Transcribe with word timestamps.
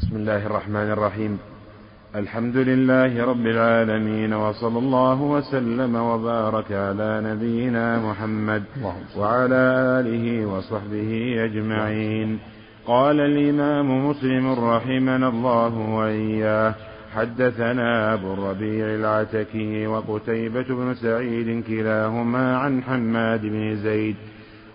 بسم 0.00 0.16
الله 0.16 0.46
الرحمن 0.46 0.90
الرحيم. 0.92 1.38
الحمد 2.16 2.56
لله 2.56 3.24
رب 3.24 3.46
العالمين 3.46 4.32
وصلى 4.34 4.78
الله 4.78 5.22
وسلم 5.22 5.96
وبارك 5.96 6.72
على 6.72 7.22
نبينا 7.24 7.98
محمد 8.10 8.62
وعلى 9.16 9.62
آله 10.00 10.46
وصحبه 10.46 11.34
أجمعين. 11.44 12.38
قال 12.86 13.20
الإمام 13.20 14.08
مسلم 14.08 14.52
رحمنا 14.52 15.28
الله 15.28 15.78
وإياه 15.78 16.74
حدثنا 17.14 18.14
أبو 18.14 18.34
الربيع 18.34 18.86
العتكي 18.94 19.86
وقتيبة 19.86 20.68
بن 20.68 20.94
سعيد 20.94 21.64
كلاهما 21.64 22.56
عن 22.56 22.82
حماد 22.82 23.42
بن 23.42 23.76
زيد 23.76 24.16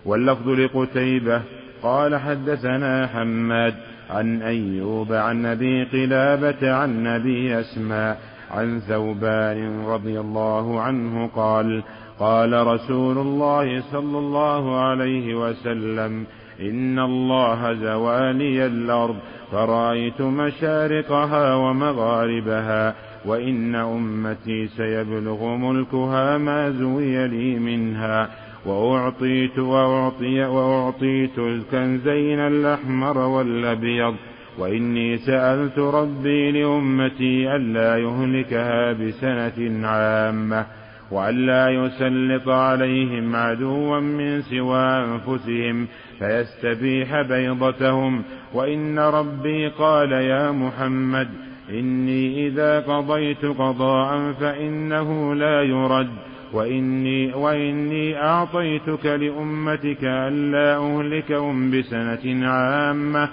واللفظ 0.04 0.48
لقتيبة 0.48 1.42
قال 1.82 2.16
حدثنا 2.16 3.06
حماد 3.06 3.74
عن 4.10 4.42
أيوب 4.42 5.12
عن 5.12 5.46
أبي 5.46 5.84
قلابة 5.84 6.72
عن 6.72 7.06
أبي 7.06 7.60
أسماء 7.60 8.18
عن 8.50 8.80
ثوبان 8.80 9.84
رضي 9.84 10.20
الله 10.20 10.80
عنه 10.80 11.26
قال 11.26 11.82
قال 12.18 12.66
رسول 12.66 13.18
الله 13.18 13.82
صلى 13.92 14.18
الله 14.18 14.80
عليه 14.80 15.34
وسلم 15.34 16.26
إن 16.60 16.98
الله 16.98 17.72
زوالي 17.72 18.66
الأرض 18.66 19.16
فرأيت 19.52 20.20
مشارقها 20.20 21.54
ومغاربها 21.54 22.94
وإن 23.26 23.74
أمتي 23.74 24.66
سيبلغ 24.66 25.56
ملكها 25.56 26.38
ما 26.38 26.70
زوي 26.70 27.28
لي 27.28 27.58
منها. 27.58 28.28
وأعطيت 28.66 29.58
وأعطي 29.58 30.44
وأعطيت 30.44 31.38
الكنزين 31.38 32.38
الأحمر 32.38 33.18
والأبيض. 33.18 34.14
وإني 34.58 35.16
سألت 35.16 35.78
ربي 35.78 36.50
لأمتي 36.50 37.56
ألا 37.56 37.96
يهلكها 37.96 38.92
بسنة 38.92 39.88
عامة 39.88 40.66
وألا 41.10 41.68
يسلط 41.68 42.48
عليهم 42.48 43.36
عدوا 43.36 44.00
من 44.00 44.42
سوى 44.42 44.86
أنفسهم 44.86 45.86
فيستبيح 46.18 47.22
بيضتهم. 47.22 48.22
وإن 48.54 48.98
ربي 48.98 49.68
قال 49.68 50.12
يا 50.12 50.50
محمد 50.50 51.28
إني 51.70 52.46
إذا 52.46 52.80
قضيت 52.80 53.44
قضاء 53.44 54.32
فإنه 54.32 55.34
لا 55.34 55.62
يرد. 55.62 56.31
وإني, 56.52 57.34
وإني 57.34 58.22
أعطيتك 58.22 59.06
لأمتك 59.06 60.04
ألا 60.04 60.76
أهلكهم 60.76 61.70
بسنة 61.70 62.46
عامة 62.48 63.28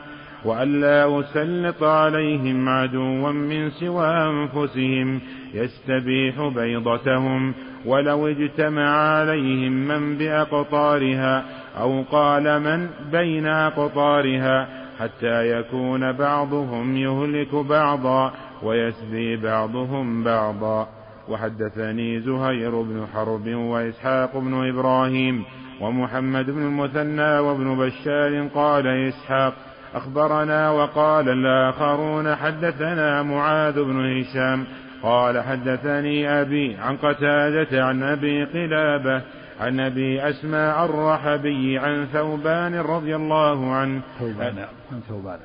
وألا 0.46 1.20
أسلط 1.20 1.84
عليهم 1.84 2.70
عدوا 2.70 3.32
من 3.32 3.70
سوى 3.70 4.08
أنفسهم 4.08 5.22
يستبيح 5.54 6.48
بيضتهم 6.56 7.54
ولو 7.86 8.28
اجتمع 8.28 8.90
عليهم 8.90 9.72
من 9.72 10.18
بأقطارها 10.18 11.46
أو 11.80 12.04
قال 12.12 12.60
من 12.60 12.90
بين 13.12 13.46
أقطارها 13.46 14.68
حتى 15.00 15.60
يكون 15.60 16.12
بعضهم 16.12 16.98
يهلك 16.98 17.56
بعضا 17.56 18.34
ويسبي 18.64 19.38
بعضهم 19.38 20.24
بعضا 20.24 20.99
وحدثني 21.30 22.20
زهير 22.20 22.82
بن 22.82 23.08
حرب 23.14 23.48
وإسحاق 23.48 24.38
بن 24.38 24.70
إبراهيم 24.70 25.44
ومحمد 25.82 26.46
بن 26.46 26.62
المثنى 26.62 27.40
وابن 27.40 27.78
بشار 27.78 28.48
قال 28.48 28.88
إسحاق 28.88 29.54
أخبرنا 29.96 30.72
وقال 30.72 31.30
الآخرون 31.30 32.36
حدثنا 32.36 33.24
معاذ 33.24 33.84
بن 33.84 34.20
هشام 34.20 34.66
قال 35.04 35.44
حدثني 35.44 36.42
أبي 36.42 36.76
عن 36.76 36.98
قتادة 36.98 37.86
عن 37.86 38.04
أبي 38.04 38.44
قلابة 38.44 39.22
عن 39.60 39.80
أبي 39.80 40.30
أسماء 40.30 40.86
الرحبي 40.86 41.80
عن 41.80 42.06
ثوبان 42.06 42.76
رضي 42.76 43.16
الله 43.16 43.74
عنه. 43.74 44.02
ثوبان 44.20 44.58
عن 44.92 45.00
ثوبان 45.10 45.40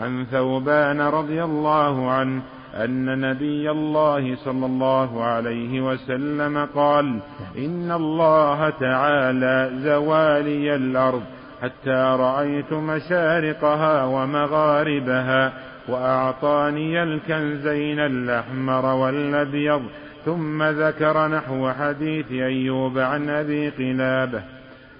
عن 0.00 0.24
ثوبان 0.24 1.00
رضي 1.00 1.44
الله 1.44 2.10
عنه 2.10 2.42
أن 2.74 3.20
نبي 3.20 3.70
الله 3.70 4.36
صلى 4.36 4.66
الله 4.66 5.24
عليه 5.24 5.80
وسلم 5.80 6.68
قال 6.74 7.20
إن 7.58 7.92
الله 7.92 8.70
تعالى 8.70 9.70
زوالي 9.82 10.74
الأرض 10.74 11.22
حتى 11.62 12.16
رأيت 12.18 12.72
مشارقها 12.72 14.04
ومغاربها 14.04 15.52
وأعطاني 15.88 17.02
الكنزين 17.02 17.98
الأحمر 17.98 18.86
والأبيض 18.86 19.82
ثم 20.24 20.62
ذكر 20.62 21.28
نحو 21.28 21.70
حديث 21.70 22.32
أيوب 22.32 22.98
عن 22.98 23.30
أبي 23.30 23.68
قلابة 23.68 24.42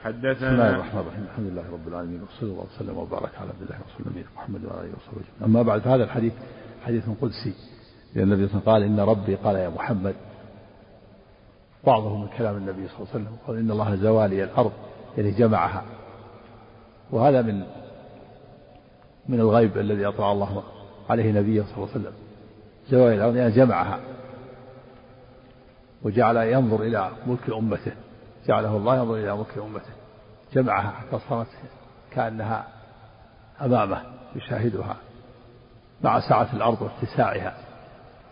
حدثنا 0.04 0.32
بسم 0.32 0.44
الله 0.44 0.70
الرحمن 0.70 1.00
الرحيم. 1.00 1.24
الحمد 1.24 1.46
لله 1.46 1.72
رب 1.72 1.88
العالمين 1.88 2.22
وصلى 2.22 2.50
الله 2.50 2.66
وسلم 2.76 2.98
وبارك 2.98 3.30
على 3.40 3.50
عبد 3.50 3.62
الله 3.62 3.76
ورسوله 3.80 4.10
نبينا 4.10 4.28
محمد 4.36 4.64
وعلى 4.64 4.80
آله 4.80 4.92
وصحبه 4.96 5.46
أما 5.46 5.62
بعد 5.62 5.80
فهذا 5.80 6.04
الحديث 6.04 6.32
حديث 6.86 7.04
قدسي 7.22 7.54
لأن 8.14 8.32
النبي 8.32 8.48
صلى 8.48 8.60
الله 8.60 8.72
عليه 8.72 8.84
وسلم 8.86 8.96
قال 8.96 9.00
إن 9.00 9.00
ربي 9.00 9.34
قال 9.34 9.56
يا 9.56 9.68
محمد. 9.68 10.14
بعضه 11.86 12.16
من 12.16 12.28
كلام 12.38 12.56
النبي 12.56 12.88
صلى 12.88 12.96
الله 12.96 13.08
عليه 13.14 13.24
وسلم 13.24 13.36
قال 13.46 13.56
إن 13.56 13.70
الله 13.70 13.96
زوالي 13.96 14.44
الأرض. 14.44 14.72
يعني 15.18 15.30
جمعها. 15.30 15.84
وهذا 17.10 17.42
من 17.42 17.64
من 19.28 19.40
الغيب 19.40 19.78
الذي 19.78 20.06
اطلع 20.06 20.32
الله 20.32 20.62
عليه 21.10 21.32
نبيه 21.32 21.62
صلى 21.62 21.76
الله 21.76 21.88
عليه 21.88 22.00
وسلم. 22.00 22.14
زوالي 22.90 23.14
الأرض 23.14 23.36
يعني 23.36 23.54
جمعها. 23.54 24.00
وجعل 26.02 26.36
ينظر 26.36 26.82
إلى 26.82 27.10
ملك 27.26 27.50
أمته. 27.50 27.92
جعله 28.46 28.76
الله 28.76 28.96
ينظر 28.96 29.14
إلى 29.14 29.36
ملك 29.36 29.58
أمته. 29.58 29.92
جمعها 30.54 30.90
حتى 30.90 31.18
صارت 31.28 31.48
كأنها 32.10 32.68
أمامه 33.60 34.02
يشاهدها. 34.36 34.96
مع 36.02 36.20
سعة 36.20 36.48
الأرض 36.52 36.82
واتساعها. 36.82 37.56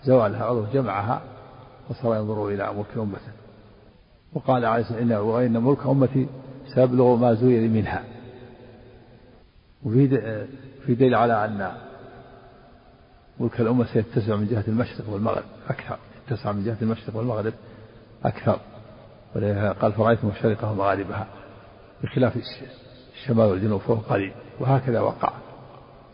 زوالها 0.04 0.38
الأرض 0.38 0.72
جمعها 0.72 1.22
وصار 1.90 2.16
ينظر 2.16 2.48
إلى 2.48 2.72
ملك 2.72 2.96
أمته. 2.96 3.32
وقال 4.32 4.64
عليه 4.64 4.82
الصلاة 4.82 4.98
والسلام 4.98 5.26
وإن 5.26 5.62
ملك 5.62 5.86
أمتي 5.86 6.28
سيبلغ 6.74 7.16
ما 7.16 7.34
زوي 7.34 7.68
منها. 7.68 8.04
وفي 9.82 10.08
في 10.86 10.94
دليل 10.94 11.14
على 11.14 11.44
أن 11.44 11.72
ملك 13.40 13.60
الأمة 13.60 13.84
سيتسع 13.84 14.36
من 14.36 14.46
جهة 14.46 14.64
المشرق 14.68 15.08
والمغرب 15.08 15.44
أكثر. 15.68 15.98
يتسع 16.26 16.52
من 16.52 16.64
جهة 16.64 16.76
المشرق 16.82 17.16
والمغرب 17.16 17.52
أكثر. 18.24 18.60
قال 19.80 19.92
فرأيت 19.92 20.24
مشارقها 20.24 20.70
ومغاربها 20.70 21.26
بخلاف 22.02 22.38
الشمال 23.14 23.46
والجنوب 23.46 23.80
فهو 23.80 23.94
قليل 23.94 24.32
وهكذا 24.60 25.00
وقع 25.00 25.32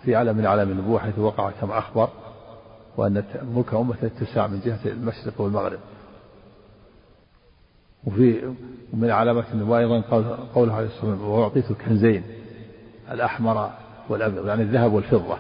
في 0.05 0.17
علم 0.17 0.37
من 0.37 0.47
أعلام 0.47 0.71
النبوة 0.71 1.01
حيث 1.01 1.19
وقع 1.19 1.51
كما 1.51 1.79
أخبر 1.79 2.09
وأن 2.97 3.25
ملك 3.43 3.75
أمة 3.75 3.97
اتسع 4.03 4.47
من 4.47 4.61
جهة 4.61 4.79
المشرق 4.87 5.41
والمغرب. 5.41 5.79
وفي 8.05 8.55
من 8.93 9.11
علامات 9.11 9.45
النبوة 9.53 9.79
أيضا 9.79 10.01
قوله 10.55 10.75
عليه 10.75 10.87
الصلاة 10.87 11.11
والسلام 11.11 11.31
وأعطيت 11.31 11.71
الكنزين 11.71 12.25
الأحمر 13.11 13.71
والأبيض 14.09 14.47
يعني 14.47 14.63
الذهب 14.63 14.93
والفضة 14.93 15.39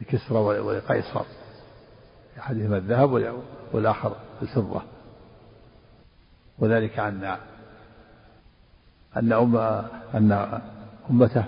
لكسرى 0.00 0.38
ولقيصر 0.38 1.24
أحدهما 2.38 2.76
الذهب 2.76 3.34
والآخر 3.72 4.16
الفضة. 4.42 4.82
وذلك 6.58 6.98
أن 6.98 7.36
أن 9.16 9.32
أم 9.32 9.56
أن 10.14 10.60
أمته 11.10 11.44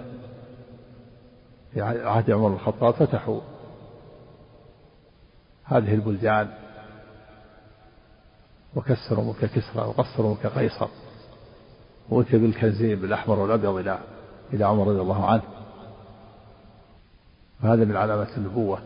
في 1.73 1.83
عهد 1.83 2.31
عمر 2.31 2.49
الخطاب 2.49 2.95
فتحوا 2.95 3.41
هذه 5.65 5.95
البلدان 5.95 6.49
وكسروا 8.77 9.25
ملك 9.25 9.51
كسرى 9.51 9.87
وقصروا 9.87 10.35
ملك 10.35 10.47
قيصر 10.47 10.89
وأتي 12.09 12.39
بالكنزين 12.39 13.01
بالأحمر 13.01 13.39
والأبيض 13.39 13.77
إلى 13.77 13.99
إلى 14.53 14.65
عمر 14.65 14.89
رضي 14.89 15.01
الله 15.01 15.27
عنه. 15.27 15.43
وهذا 17.63 17.85
من 17.85 17.97
علامات 17.97 18.29
النبوة 18.37 18.79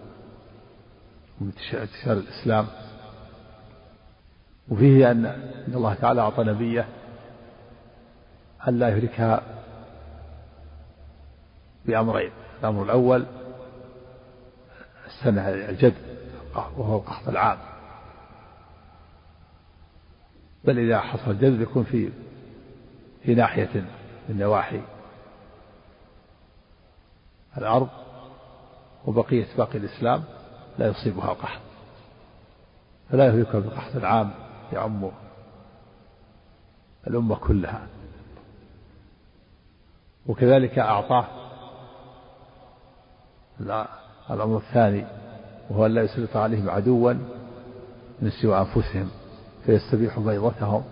ومن 1.40 1.52
انتشار 1.72 2.12
الإسلام. 2.12 2.66
وفيه 4.68 5.10
أن 5.10 5.24
الله 5.68 5.94
تعالى 5.94 6.20
أعطى 6.20 6.44
نبيه 6.44 6.88
ألا 8.68 8.88
يهلكها 8.88 9.42
بأمرين 11.86 12.30
الأمر 12.60 12.82
الأول 12.82 13.26
السنة 15.06 15.48
الجد 15.48 15.94
وهو 16.54 16.96
القحط 16.96 17.28
العام. 17.28 17.58
بل 20.64 20.78
إذا 20.78 21.00
حصل 21.00 21.30
الجد 21.30 21.60
يكون 21.60 21.84
في 21.84 22.10
في 23.24 23.34
ناحية 23.34 23.84
من 24.28 24.38
نواحي 24.38 24.80
الأرض 27.58 27.88
وبقية 29.06 29.46
باقي 29.58 29.78
الإسلام 29.78 30.24
لا 30.78 30.86
يصيبها 30.86 31.32
القحط 31.32 31.60
فلا 33.10 33.26
يهلكها 33.26 33.60
بالقحط 33.60 33.96
العام 33.96 34.30
يعم 34.72 35.10
الأمة 37.06 37.36
كلها. 37.36 37.86
وكذلك 40.26 40.78
أعطاه. 40.78 41.26
الأمر 44.30 44.56
الثاني 44.56 45.04
وهو 45.70 45.86
أن 45.86 45.94
لا 45.94 46.02
يسلط 46.02 46.36
عليهم 46.36 46.70
عدوا 46.70 47.12
من 48.20 48.30
سوى 48.42 48.58
أنفسهم 48.58 49.10
فيستبيح 49.66 50.18
بيضتهم. 50.18 50.84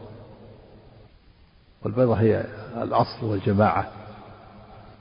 والبيضة 1.82 2.14
هي 2.14 2.44
الأصل 2.82 3.26
والجماعة 3.26 3.92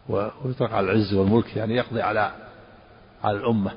ويطلق 0.09 0.73
على 0.73 0.91
العز 0.91 1.13
والملك 1.13 1.55
يعني 1.55 1.75
يقضي 1.75 2.01
على 2.01 2.31
على 3.23 3.37
الأمة. 3.37 3.71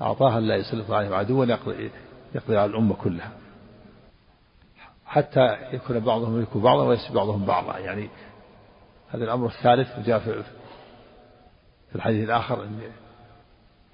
أعطاها 0.00 0.40
لا 0.40 0.56
يسلط 0.56 0.90
عليهم 0.90 1.14
عدوا 1.14 1.46
يقضي, 1.46 1.90
يقضي 2.34 2.56
على 2.56 2.70
الأمة 2.70 2.94
كلها. 2.94 3.32
حتى 5.06 5.56
يكون 5.72 6.00
بعضهم 6.00 6.38
يلك 6.38 6.56
بعضا 6.56 6.84
ويسبي 6.84 7.14
بعضهم 7.14 7.44
بعضا. 7.44 7.78
يعني 7.78 8.08
هذا 9.10 9.24
الأمر 9.24 9.46
الثالث 9.46 9.98
وجاء 9.98 10.18
في 10.18 10.42
الحديث 11.94 12.24
الآخر 12.24 12.66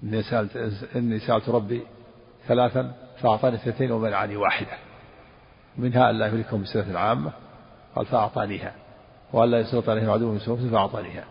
إني 0.03 0.23
سألت 0.23 0.57
إني 0.97 1.19
سألت 1.19 1.49
ربي 1.49 1.83
ثلاثا 2.49 2.93
فأعطاني 3.19 3.57
اثنتين 3.57 3.93
ومنعني 3.93 4.37
واحدة. 4.37 4.79
منها 5.77 6.11
ألا 6.11 6.27
يهلكهم 6.27 6.63
بسنة 6.63 6.99
عامة 6.99 7.33
قال 7.97 8.07
فأعطانيها. 8.07 8.75
وألا 9.33 9.59
يسلط 9.59 9.89
عليهم 9.89 10.11
عدو 10.11 10.33
من 10.33 10.39
سوء 10.39 10.71
فأعطانيها. 10.71 11.25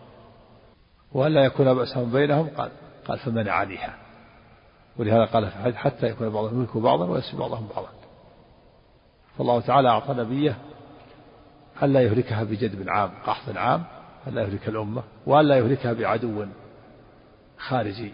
وألا 1.12 1.46
يكون 1.46 1.74
بأسهم 1.74 2.12
بينهم 2.12 2.50
قال 2.58 2.72
قال 3.08 3.20
فمنعنيها. 3.20 3.96
ولهذا 4.98 5.26
قال 5.26 5.48
في 5.48 5.56
الحديث 5.56 5.76
حتى 5.76 6.08
يكون 6.08 6.30
بعضهم 6.30 6.56
يملك 6.56 6.78
بعضا 6.78 7.06
ويسلم 7.06 7.40
بعضهم 7.40 7.68
بعضا. 7.76 7.90
فالله 9.40 9.62
تعالى 9.62 9.90
أعطى 9.90 10.14
نبيه 10.14 10.58
ألا 11.84 12.02
يهلكها 12.02 12.44
بجدب 12.44 12.90
عام 12.90 13.12
قحط 13.28 13.58
عام 13.58 13.84
ألا 14.28 14.42
يهلك 14.42 14.70
الأمة 14.70 15.04
وألا 15.26 15.58
يهلكها 15.58 15.94
بعدو 15.94 16.46
خارجي 17.58 18.14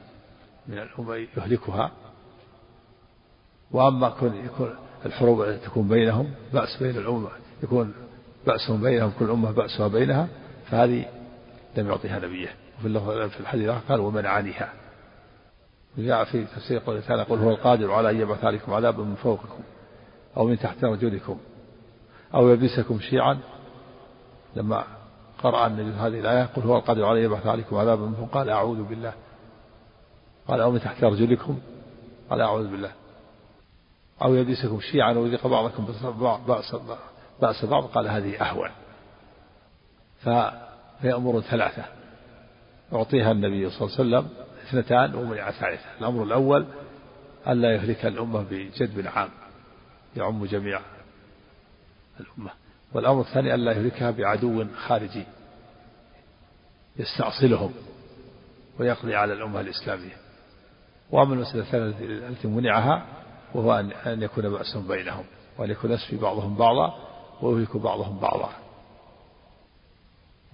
من 0.67 0.77
الأمة 0.77 1.15
يهلكها. 1.37 1.91
وأما 3.71 4.09
كون 4.09 4.45
يكون 4.45 4.75
الحروب 5.05 5.55
تكون 5.65 5.87
بينهم 5.87 6.31
بأس 6.53 6.83
بين 6.83 6.97
الأمة 6.97 7.29
يكون 7.63 7.93
بأسهم 8.47 8.81
بينهم 8.81 9.11
كل 9.19 9.29
أمة 9.29 9.51
بأسها 9.51 9.87
بينها 9.87 10.27
فهذه 10.71 11.05
لم 11.77 11.87
يعطيها 11.87 12.19
نبيه. 12.19 12.49
وفي 12.79 13.29
في 13.29 13.39
الحديث 13.39 13.69
قال 13.69 13.99
ومنعانيها 13.99 14.73
وجاء 15.97 16.23
في 16.23 16.45
تفسير 16.45 16.79
قوله 16.79 16.99
تعالى 16.99 17.23
قل 17.23 17.39
هو 17.39 17.49
القادر 17.49 17.91
على 17.91 18.09
أن 18.09 18.19
يبعث 18.19 18.43
عليكم 18.43 18.73
عذابا 18.73 19.03
من 19.03 19.15
فوقكم. 19.15 19.63
أو 20.37 20.45
من 20.45 20.59
تحت 20.59 20.83
رجلكم 20.83 21.37
أو 22.33 22.49
يلبسكم 22.49 22.99
شيعا. 22.99 23.39
لما 24.55 24.83
قرأ 25.43 25.67
النبي 25.67 25.91
هذه 25.91 26.19
الآية 26.19 26.43
قل 26.43 26.61
هو 26.61 26.77
القادر 26.77 27.11
أن 27.11 27.17
يبعث 27.17 27.47
عليكم 27.47 27.75
عذابا 27.75 28.05
من 28.05 28.15
فوق 28.15 28.29
قال 28.29 28.49
أعوذ 28.49 28.83
بالله. 28.83 29.13
قال 30.47 30.61
أو 30.61 30.71
من 30.71 30.79
تحت 30.79 31.03
رجلكم 31.03 31.59
قال 32.29 32.41
أعوذ 32.41 32.67
بالله. 32.67 32.91
أو 34.21 34.35
يلبسكم 34.35 34.79
شيعا 34.79 35.13
ويذيق 35.13 35.47
بعضكم 35.47 35.85
بأس 36.47 36.75
بأس 37.41 37.65
بعض 37.65 37.83
قال 37.83 38.07
هذه 38.07 38.41
أهون. 38.41 38.69
فهي 40.19 41.13
أمور 41.13 41.41
ثلاثة. 41.41 41.85
أعطيها 42.93 43.31
النبي 43.31 43.69
صلى 43.69 43.87
الله 43.87 43.99
عليه 43.99 44.27
وسلم 44.27 44.29
اثنتان 44.67 45.15
ومنع 45.15 45.51
ثالثة 45.51 45.85
الأمر 45.99 46.23
الأول 46.23 46.65
ألا 47.47 47.75
يهلك 47.75 48.05
الأمة 48.05 48.45
بجدب 48.51 49.07
عام. 49.07 49.29
يعم 50.15 50.45
جميع 50.45 50.81
الأمة. 52.19 52.51
والأمر 52.93 53.21
الثاني 53.21 53.55
ألا 53.55 53.71
يهلكها 53.71 54.11
بعدو 54.11 54.65
خارجي 54.87 55.25
يستأصلهم 56.97 57.73
ويقضي 58.79 59.15
على 59.15 59.33
الأمة 59.33 59.59
الإسلامية. 59.59 60.17
وأما 61.11 61.33
المسألة 61.33 61.61
الثانية 61.61 62.27
التي 62.27 62.47
منعها 62.47 63.05
وهو 63.53 63.73
أن 64.05 64.21
يكون 64.21 64.49
بأس 64.49 64.77
بينهم 64.77 65.25
وأن 65.57 65.71
يكون 65.71 65.91
يسفي 65.91 66.17
بعضهم 66.17 66.55
بعضا 66.55 66.97
ويهلك 67.41 67.77
بعضهم 67.77 68.19
بعضا. 68.19 68.49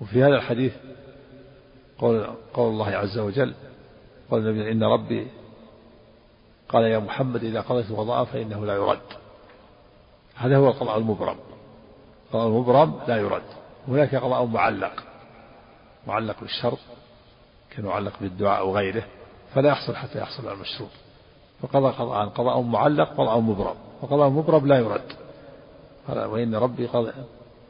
وفي 0.02 0.24
هذا 0.24 0.36
الحديث 0.36 0.74
قول, 1.98 2.28
قول 2.54 2.69
الله 2.69 2.90
عز 2.90 3.18
وجل 3.18 3.54
قال 4.31 4.48
النبي 4.48 4.72
إن 4.72 4.84
ربي 4.84 5.28
قال 6.69 6.84
يا 6.84 7.00
محمد 7.00 7.44
إذا 7.44 7.62
قضيت 7.62 7.90
القضاء 7.90 8.25
فإنه 8.25 8.66
لا 8.66 8.74
يرد. 8.74 9.20
هذا 10.41 10.57
هو 10.57 10.69
القضاء 10.69 10.97
المبرم. 10.97 11.35
القضاء 12.25 12.47
المبرم 12.47 12.99
لا 13.07 13.17
يرد. 13.17 13.43
هناك 13.88 14.15
قضاء 14.15 14.45
معلق. 14.45 15.03
معلق 16.07 16.39
بالشرط 16.41 16.79
كمعلق 17.69 18.13
بالدعاء 18.21 18.59
أو 18.59 18.75
غيره 18.75 19.03
فلا 19.55 19.69
يحصل 19.69 19.95
حتى 19.95 20.19
يحصل 20.19 20.51
المشروط. 20.51 20.89
فقضى 21.61 21.89
قضاء 21.89 22.25
قضاء 22.25 22.61
معلق 22.61 23.09
قضاء 23.09 23.39
مبرم. 23.39 23.75
وقضاء 24.01 24.29
مبرم 24.29 24.67
لا 24.67 24.79
يرد. 24.79 25.11
قال 26.07 26.25
وإن 26.25 26.55
ربي 26.55 26.85
قال, 26.85 27.13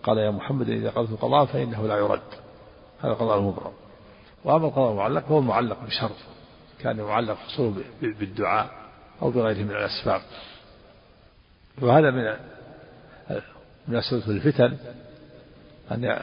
قال 0.04 0.18
يا 0.18 0.32
محمد 0.32 0.70
إذا 0.70 0.90
قضيت 0.90 1.12
القضاء 1.12 1.46
فإنه 1.46 1.88
لا 1.88 1.98
يرد. 1.98 2.22
هذا 3.02 3.14
قضاء 3.14 3.38
المبرم. 3.38 3.72
وأما 4.44 4.68
القضاء 4.68 4.92
المعلق 4.92 5.26
فهو 5.26 5.42
معلق 5.42 5.78
بشرط 5.86 6.16
كان 6.80 7.02
معلق 7.02 7.36
حصوله 7.36 7.84
بالدعاء 8.02 8.70
أو 9.22 9.30
بغيره 9.32 9.64
من 9.64 9.72
الأسباب. 9.72 10.22
وهذا 11.82 12.12
من 12.12 12.36
من 13.88 13.96
أسباب 13.96 14.30
الفتن 14.30 14.78
أن 15.92 16.22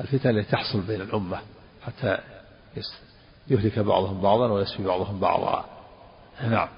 الفتن 0.00 0.30
التي 0.30 0.50
تحصل 0.50 0.80
بين 0.80 1.00
الأمة 1.00 1.40
حتى 1.86 2.18
يهلك 3.48 3.78
بعضهم 3.78 4.20
بعضا 4.20 4.52
ويسفي 4.52 4.82
بعضهم 4.82 5.20
بعضا. 5.20 5.64
نعم. 6.50 6.68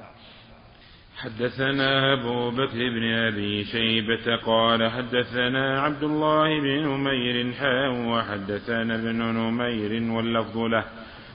حدثنا 1.16 2.12
أبو 2.12 2.50
بكر 2.50 2.76
بن 2.76 3.12
أبي 3.12 3.64
شيبة 3.64 4.36
قال 4.36 4.90
حدثنا 4.90 5.80
عبد 5.80 6.02
الله 6.02 6.60
بن 6.60 6.88
نمير 6.88 7.52
حاء 7.52 7.90
وحدثنا 7.90 8.94
ابن 8.94 9.22
نمير 9.22 10.12
واللفظ 10.12 10.58
له. 10.58 10.84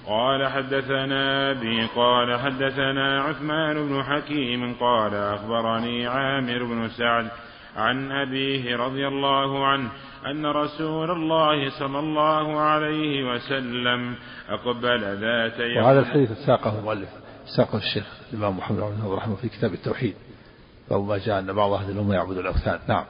قال 0.08 0.48
حدثنا 0.48 1.52
أبي 1.52 1.86
قال 1.96 2.40
حدثنا 2.40 3.22
عثمان 3.22 3.88
بن 3.88 4.04
حكيم 4.04 4.74
قال 4.74 5.14
أخبرني 5.14 6.08
عامر 6.08 6.64
بن 6.64 6.90
سعد 6.90 7.28
عن 7.76 8.12
أبيه 8.12 8.76
رضي 8.76 9.08
الله 9.08 9.66
عنه 9.66 9.90
أن 10.26 10.46
رسول 10.46 11.12
الله 11.12 11.70
صلى 11.80 12.00
الله 12.00 12.60
عليه 12.60 13.34
وسلم 13.34 14.16
أقبل 14.50 15.02
ذات 15.02 15.60
يوم 15.60 15.84
وهذا 15.84 16.00
الحديث 16.00 16.32
ساقه 16.32 16.80
المؤلف 16.80 17.10
ساقه 17.58 17.78
الشيخ 17.78 18.06
الإمام 18.34 18.58
محمد 18.58 18.80
عبد 18.80 19.06
الرحمن 19.06 19.36
في 19.36 19.50
كتاب 19.50 19.74
التوحيد. 19.74 20.16
باب 20.90 21.04
ما 21.08 21.18
جاء 21.18 21.40
أن 21.40 21.54
بعض 21.54 21.72
أهل 21.72 21.92
الأمة 21.92 22.14
يعبد 22.14 22.38
الأوثان. 22.38 22.80
نعم. 22.88 23.06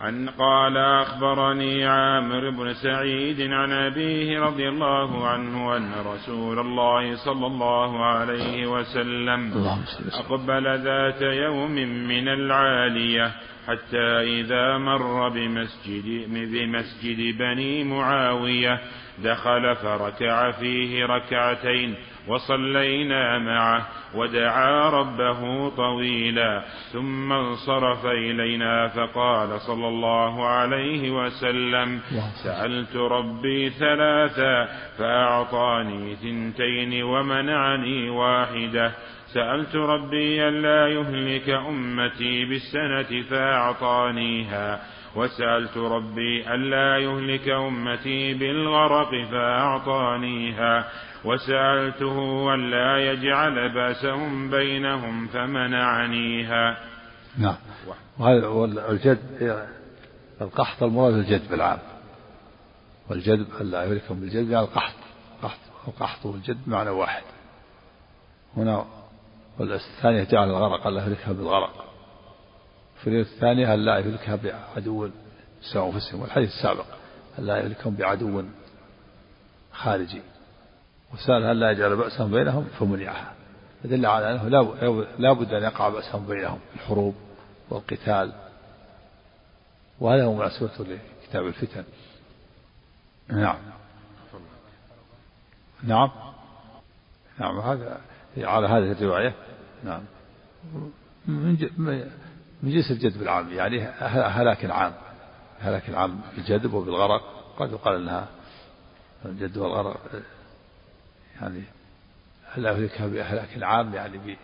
عن 0.00 0.28
قال 0.28 0.76
أخبرني 0.76 1.86
عامر 1.86 2.50
بن 2.50 2.74
سعيد 2.74 3.40
عن 3.40 3.72
أبيه 3.72 4.40
رضي 4.40 4.68
الله 4.68 5.28
عنه 5.28 5.76
أن 5.76 5.92
رسول 6.06 6.58
الله 6.58 7.16
صلى 7.16 7.46
الله 7.46 8.04
عليه 8.04 8.66
وسلم 8.66 9.66
أقبل 10.12 10.78
ذات 10.78 11.22
يوم 11.22 11.74
من 12.08 12.28
العالية 12.28 13.32
حتى 13.66 14.40
إذا 14.40 14.78
مر 14.78 15.28
بمسجد 15.28 16.24
بمسجد 16.28 17.38
بني 17.38 17.84
معاوية 17.84 18.80
دخل 19.18 19.76
فركع 19.76 20.50
فيه 20.50 21.04
ركعتين 21.06 21.94
وصلينا 22.28 23.38
معه 23.38 23.86
ودعا 24.14 24.90
ربه 24.90 25.68
طويلا 25.68 26.62
ثم 26.92 27.32
انصرف 27.32 28.06
إلينا 28.06 28.88
فقال 28.88 29.60
صلى 29.60 29.88
الله 29.88 30.46
عليه 30.46 31.10
وسلم 31.10 32.00
سألت 32.44 32.96
ربي 32.96 33.70
ثلاثا 33.70 34.68
فأعطاني 34.98 36.16
ثنتين 36.16 37.02
ومنعني 37.02 38.10
واحدة. 38.10 38.92
سألت 39.34 39.76
ربي 39.76 40.48
الا 40.48 40.88
يهلك 40.88 41.48
أمتي 41.48 42.44
بالسنة 42.44 43.22
فأعطانيها. 43.30 44.80
وسألت 45.16 45.76
ربي 45.76 46.54
ألا 46.54 46.98
يهلك 46.98 47.48
أمتي 47.48 48.34
بالغرق 48.34 49.10
فأعطانيها. 49.30 50.88
وسألته 51.24 52.54
ألا 52.54 53.12
يجعل 53.12 53.74
بأسهم 53.74 54.50
بينهم 54.50 55.26
فمنعنيها. 55.26 56.76
نعم. 57.38 57.56
والجد 58.18 59.18
القحط 60.40 60.82
المراد 60.82 61.14
الجد 61.14 61.50
بالعام. 61.50 61.78
والجدب 63.10 63.46
ألا 63.60 63.84
يهلكهم 63.84 64.20
بالجد 64.20 64.50
يعني 64.50 64.64
القحط 64.64 64.94
القحط 65.36 65.58
القحط 65.88 66.26
والجد 66.26 66.58
معنى 66.66 66.90
واحد. 66.90 67.22
هنا 68.56 68.84
والثانية 69.58 70.24
جعل 70.24 70.48
الغرق 70.48 70.86
ألا 70.86 71.02
يهلكها 71.02 71.32
بالغرق. 71.32 71.89
في 73.04 73.20
الثانية 73.20 73.74
ألا 73.74 73.98
يهلكها 73.98 74.36
بعدو 74.36 75.10
سوى 75.62 75.86
أنفسهم 75.86 76.20
والحديث 76.20 76.48
السابق؟ 76.48 76.86
ألا 77.38 77.56
يهلكهم 77.56 77.94
بعدو 77.94 78.42
خارجي؟ 79.72 80.22
وسأل 81.14 81.44
هل 81.44 81.60
لا 81.60 81.70
يجعل 81.70 81.96
بأسهم 81.96 82.30
بينهم؟ 82.30 82.64
فمنعها 82.78 83.32
يدل 83.84 84.06
على 84.06 84.32
أنه 84.32 84.48
لا 85.18 85.32
بد 85.32 85.54
أن 85.54 85.62
يقع 85.62 85.88
بأسهم 85.88 86.26
بينهم 86.26 86.58
الحروب 86.74 87.14
والقتال. 87.70 88.32
وهذا 90.00 90.24
هو 90.24 90.34
مناسبة 90.34 90.70
لكتاب 91.22 91.46
الفتن. 91.46 91.84
نعم. 93.28 93.58
نعم. 95.82 96.10
نعم 97.38 97.58
هذا 97.58 98.00
على 98.38 98.66
هذه 98.66 98.92
الرواية. 98.92 99.34
نعم. 99.84 100.02
من 102.62 102.70
جنس 102.70 102.90
الجذب 102.90 103.22
العام 103.22 103.52
يعني 103.52 103.82
هلاك 104.00 104.64
العام 104.64 104.92
هلاك 105.60 105.88
العام 105.88 106.20
بالجذب 106.36 106.74
وبالغرق 106.74 107.54
قد 107.58 107.72
يقال 107.72 107.94
إنها 107.94 108.28
الجد 109.24 109.56
والغرق 109.56 110.00
يعني 111.40 111.62
هل 112.52 112.66
بإهلاك 113.08 113.56
العام 113.56 113.94
يعني 113.94 114.36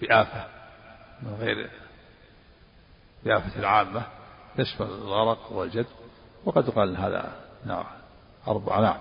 بآفة 0.00 0.46
من 1.22 1.34
غير 1.40 1.70
بآفة 3.24 3.60
العامة 3.60 4.02
تشمل 4.56 4.86
الغرق 4.86 5.52
والجد 5.52 5.86
وقد 6.44 6.68
يقال 6.68 6.96
هذا 6.96 7.32
نعم 7.66 7.84
أربعة 8.48 8.80
نعم. 8.80 8.98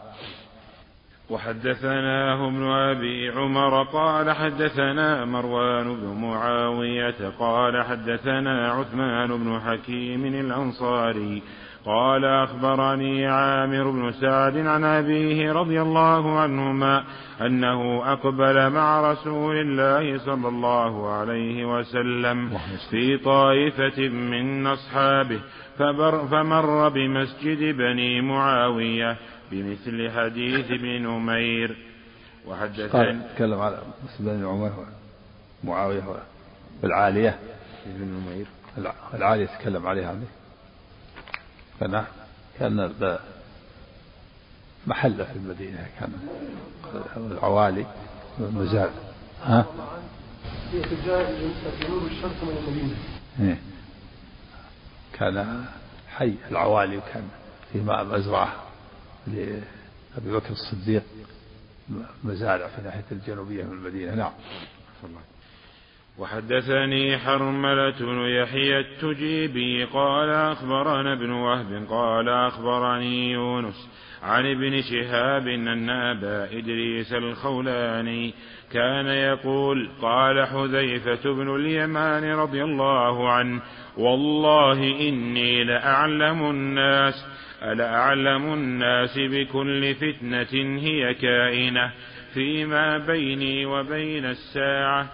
وحدثناه 1.32 2.48
ابن 2.48 2.64
أبي 2.64 3.30
عمر 3.30 3.84
قال 3.84 4.32
حدثنا 4.32 5.26
مروان 5.26 5.96
بن 5.96 6.08
معاوية 6.08 7.30
قال 7.40 7.84
حدثنا 7.84 8.72
عثمان 8.72 9.28
بن 9.28 9.60
حكيم 9.60 10.26
الأنصاري 10.26 11.44
قال 11.86 12.26
أخبرني 12.26 13.28
عامر 13.28 13.92
بن 13.92 14.12
سعد 14.12 14.58
عن 14.58 14.84
أبيه 14.84 15.52
رضي 15.52 15.82
الله 15.82 16.40
عنهما 16.40 17.04
أنه 17.42 18.12
أقبل 18.14 18.70
مع 18.70 19.12
رسول 19.12 19.56
الله 19.56 20.18
صلى 20.18 20.48
الله 20.48 21.10
عليه 21.10 21.66
وسلم 21.66 22.58
في 22.90 23.18
طائفة 23.18 24.10
من 24.10 24.68
أصحابه 24.68 25.40
فمر 26.32 26.90
بمسجد 26.90 27.78
بني 27.78 28.22
معاوية 28.22 29.18
بمثل 29.52 30.12
حديث 30.12 30.72
ابن 30.72 31.08
نمير 31.08 31.78
وحدثني 32.48 33.20
تكلم 33.36 33.60
على 33.60 33.78
مسجد 34.04 34.26
بني 34.30 34.46
عمر 34.46 34.72
معاوية 35.64 36.04
والعالية. 36.84 37.40
ابن 37.86 38.06
نمير 38.06 38.46
العالية 39.14 39.46
تكلم 39.46 39.88
عليها. 39.88 40.16
كان 41.82 42.06
كان 42.60 43.20
محل 44.88 45.26
في 45.26 45.36
المدينة 45.36 45.88
كان 46.00 46.14
العوالي 47.18 47.86
مزال 48.40 48.90
ها؟ 49.44 49.66
إيه. 53.40 53.58
كان 55.14 55.66
حي 56.10 56.36
العوالي 56.52 56.98
وكان 56.98 57.30
في 57.74 57.80
ماء 57.82 58.04
مزرعة 58.06 58.54
لأبي 59.28 59.62
بكر 60.32 60.50
الصديق 60.52 61.04
مزارع 62.24 62.68
في 62.68 62.82
ناحية 62.82 63.06
الجنوبية 63.12 63.64
من 63.64 63.72
المدينة 63.72 64.16
نعم 64.16 64.32
وحدثني 66.18 67.18
حرملة 67.18 68.00
بن 68.00 68.20
يحيى 68.20 68.80
التجيبي 68.80 69.84
قال 69.84 70.30
أخبرنا 70.30 71.13
ابن 71.13 71.32
وهب 71.32 71.86
قال 71.89 72.30
أخبرني 72.30 73.32
يونس 73.32 73.89
عن 74.24 74.46
ابن 74.46 74.82
شهاب 74.82 75.48
أن 75.48 75.89
أبا 75.89 76.58
إدريس 76.58 77.13
الخولاني 77.13 78.34
كان 78.74 79.08
يقول 79.08 79.89
قال 80.01 80.48
حذيفة 80.48 81.34
بن 81.34 81.56
اليمان 81.56 82.24
رضي 82.24 82.63
الله 82.63 83.30
عنه 83.30 83.62
والله 83.98 85.10
إني 85.10 85.63
لأعلم 85.63 86.50
الناس 86.50 87.25
ألأعلم 87.63 88.53
الناس 88.53 89.20
بكل 89.20 89.96
فتنة 89.96 90.80
هي 90.80 91.13
كائنة 91.13 91.91
فيما 92.34 92.98
بيني 92.98 93.65
وبين 93.65 94.25
الساعة 94.25 95.10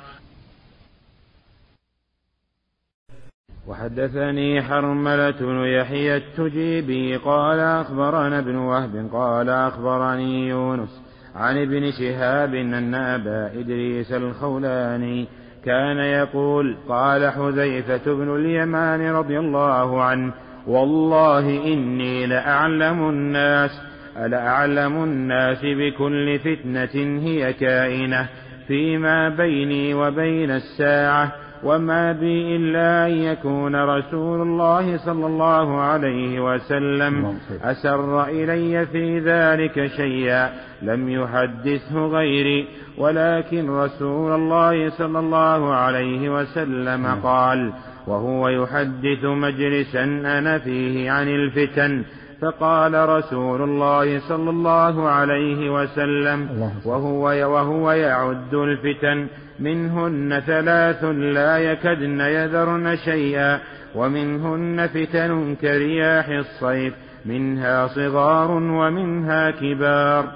وحدثني 3.68 4.62
حرملة 4.62 5.32
بن 5.32 5.64
يحيى 5.64 6.18
التجيبي 6.18 7.16
قال 7.16 7.60
أخبرنا 7.60 8.40
ابن 8.40 8.56
وهب 8.56 9.10
قال 9.14 9.50
أخبرني 9.50 10.48
يونس 10.48 11.02
عن 11.36 11.58
ابن 11.58 11.92
شهاب 11.92 12.54
أن 12.54 12.96
أبا 12.96 13.60
إدريس 13.60 14.12
الخولاني 14.12 15.28
كان 15.66 15.98
يقول 15.98 16.78
قال 16.90 17.32
حذيفة 17.32 18.14
بن 18.14 18.36
اليمان 18.36 19.10
رضي 19.12 19.40
الله 19.40 20.02
عنه 20.04 20.34
والله 20.68 21.74
إني 21.74 22.26
لأعلم 22.26 23.10
الناس 23.10 23.82
ألأعلم 24.18 25.04
الناس 25.04 25.60
بكل 25.64 26.40
فتنة 26.40 27.22
هي 27.24 27.54
كائنة 27.54 28.30
فيما 28.68 29.30
بيني 29.30 29.94
وبين 29.94 30.52
الساعة 30.52 31.47
وما 31.64 32.12
بي 32.12 32.56
إلا 32.56 33.06
أن 33.08 33.12
يكون 33.12 33.76
رسول 33.76 34.42
الله 34.42 34.98
صلى 34.98 35.26
الله 35.26 35.82
عليه 35.82 36.54
وسلم. 36.54 37.38
أسر 37.64 38.24
إلي 38.24 38.86
في 38.86 39.20
ذلك 39.20 39.86
شيئا 39.86 40.50
لم 40.82 41.10
يحدثه 41.10 42.06
غيري 42.06 42.68
ولكن 42.98 43.70
رسول 43.70 44.32
الله 44.36 44.90
صلى 44.90 45.20
الله 45.20 45.74
عليه 45.74 46.30
وسلم 46.30 47.06
قال 47.24 47.74
وهو 48.08 48.50
يحدث 48.50 49.26
مجلسا 49.26 50.04
أنا 50.04 50.60
فيه 50.60 51.12
عن 51.12 51.28
الفتن. 51.28 52.04
فقال 52.42 53.10
رسول 53.10 53.62
الله 53.62 54.20
صلى 54.20 54.50
الله 54.50 55.10
عليه 55.10 55.70
وسلم 55.74 56.50
وهو 56.86 57.24
وهو 57.54 57.92
يعد 57.92 58.54
الفتن. 58.54 59.28
منهن 59.60 60.40
ثلاث 60.40 61.04
لا 61.04 61.58
يكدن 61.58 62.20
يذرن 62.20 62.96
شيئا 62.96 63.60
ومنهن 63.96 64.88
فتن 64.88 65.56
كرياح 65.56 66.30
الصيف 66.30 66.94
منها 67.26 67.88
صغار 67.88 68.52
ومنها 68.52 69.52
كبار. 69.52 70.32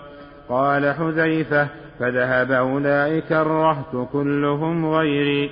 قال 0.49 0.93
حذيفة 0.93 1.67
فذهب 1.99 2.51
أولئك 2.51 3.31
الرهط 3.31 4.09
كلهم 4.11 4.85
غيري. 4.85 5.49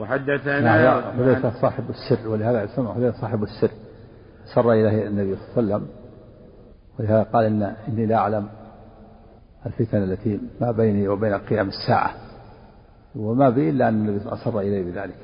وحدثنا 0.00 0.60
نعم 0.60 1.02
حذيفة 1.02 1.60
صاحب 1.60 1.84
السر 1.90 2.28
ولهذا 2.28 2.62
يسمى 2.62 2.92
حذيفة 2.94 3.20
صاحب 3.20 3.42
السر. 3.42 3.70
سر 4.54 4.72
إليه 4.72 5.06
النبي 5.06 5.36
صلى 5.36 5.60
الله 5.60 5.74
عليه 5.74 5.84
وسلم 5.84 5.88
ولهذا 6.98 7.22
قال 7.22 7.44
إن 7.44 7.74
إني 7.88 8.06
لا 8.06 8.16
أعلم 8.16 8.48
الفتن 9.66 10.02
التي 10.02 10.40
ما 10.60 10.72
بيني 10.72 11.08
وبين 11.08 11.34
قيام 11.34 11.68
الساعة. 11.68 12.10
وما 13.16 13.50
بي 13.50 13.70
إلا 13.70 13.88
أن 13.88 13.94
النبي 13.94 14.28
أصر 14.28 14.58
إليه 14.58 14.92
بذلك. 14.92 15.16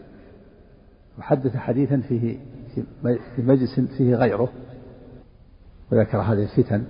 وحدث 1.19 1.57
حديثا 1.57 2.01
فيه 2.01 2.39
في 3.37 3.43
مجلس 3.43 3.81
فيه 3.81 4.15
غيره 4.15 4.49
وذكر 5.93 6.19
هذه 6.19 6.43
الفتن. 6.43 6.85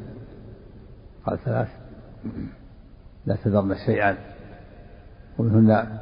قال 1.27 1.39
ثلاث 1.39 1.69
لا 3.27 3.37
تذرن 3.37 3.75
شيئا. 3.87 4.17
ومنهن 5.39 5.99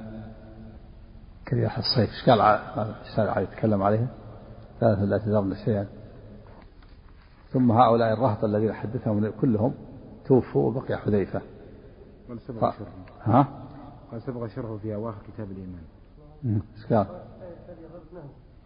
كرياح 1.48 1.78
الصيف. 1.78 2.10
إيش 2.10 2.30
قال 2.30 2.40
الشارع 3.10 3.40
يتكلم 3.40 3.82
عليها 3.82 4.08
ثلاثة 4.80 5.04
لا 5.04 5.18
تذرن 5.18 5.54
شيئا. 5.64 5.86
ثم 7.52 7.72
هؤلاء 7.72 8.12
الرهط 8.12 8.44
الذين 8.44 8.72
حدثهم 8.72 9.30
كلهم 9.40 9.74
توفوا 10.26 10.68
وبقي 10.68 10.98
حذيفة. 10.98 11.40
ف... 12.60 12.64
ها؟ 13.22 13.65
قد 14.12 14.18
سبق 14.26 14.46
شرحه 14.46 14.76
في 14.82 14.94
أواخر 14.94 15.18
كتاب 15.28 15.46
الإيمان. 15.50 15.82
إيش 16.76 16.92
قال؟ 16.92 17.06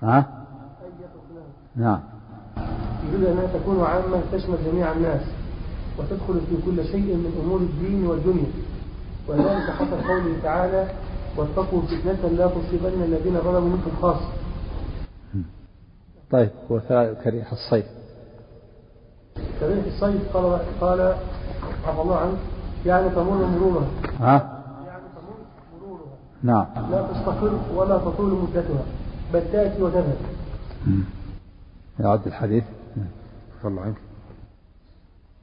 ها؟ 0.02 0.46
نعم. 1.76 2.00
يريد 3.12 3.24
أنها 3.24 3.46
تكون 3.58 3.80
عامة 3.80 4.20
تشمل 4.32 4.56
جميع 4.64 4.92
الناس 4.92 5.22
وتدخل 5.98 6.40
في 6.40 6.56
كل 6.66 6.84
شيء 6.84 7.16
من 7.16 7.42
أمور 7.44 7.60
الدين 7.60 8.06
والدنيا. 8.06 8.52
وذلك 9.28 9.70
حسب 9.70 10.08
قوله 10.08 10.42
تعالى 10.42 10.90
واتقوا 11.36 11.82
فتنة 11.82 12.28
لا 12.28 12.46
تصيبن 12.46 13.02
الذين 13.02 13.40
ظلموا 13.40 13.68
منكم 13.68 13.90
خاصة. 14.02 14.32
طيب 16.30 16.50
وكريح 16.70 17.52
الصيف 17.52 17.86
كريح 19.60 19.84
الصيف 19.86 20.36
قال 20.36 20.60
قال 20.80 21.00
عفى 21.86 22.02
الله 22.02 22.16
عنك 22.16 22.38
يعني 22.86 23.10
تمر 23.10 23.46
مرورها 23.46 23.88
ها؟ 24.20 24.59
نعم. 26.42 26.66
لا 26.90 27.02
تستقر 27.02 27.60
ولا 27.74 27.98
تطول 27.98 28.30
مدتها 28.30 28.84
بل 29.32 29.42
تأتي 29.52 29.82
وتذهب. 29.82 30.16
يعد 32.00 32.26
الحديث. 32.26 32.64
الله 33.64 33.82
عنك. 33.82 33.96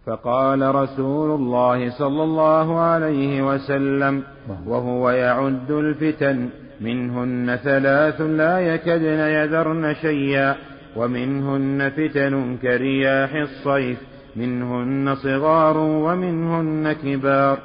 فقال 0.06 0.76
رسول 0.76 1.40
الله 1.40 1.90
صلى 1.90 2.24
الله 2.24 2.80
عليه 2.80 3.54
وسلم 3.54 4.24
وهو 4.68 5.10
يعد 5.10 5.72
الفتن 5.72 6.50
منهن 6.82 7.56
ثلاث 7.56 8.22
لا 8.22 8.60
يكدن 8.60 9.20
يذرن 9.20 9.94
شيئا 9.94 10.56
ومنهن 10.96 11.90
فتن 11.90 12.58
كرياح 12.62 13.34
الصيف 13.34 14.00
منهن 14.36 15.16
صغار 15.16 15.78
ومنهن 15.78 16.94
كبار. 16.94 17.60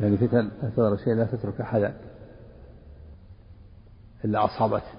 يعني 0.00 0.16
فتن 0.16 0.50
لا 0.62 0.70
تذر 0.76 0.96
شيء 1.04 1.14
لا 1.14 1.24
تترك 1.24 1.60
أحدا. 1.60 1.92
إلا 4.24 4.44
أصابته. 4.44 4.92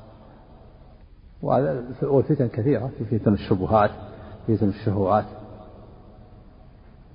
والفتن 2.02 2.48
كثيرة 2.48 2.92
في 2.98 3.20
فتن 3.20 3.34
الشبهات 3.34 3.92
في 4.48 4.58
فتن 4.58 4.70
الشهوات 4.70 5.26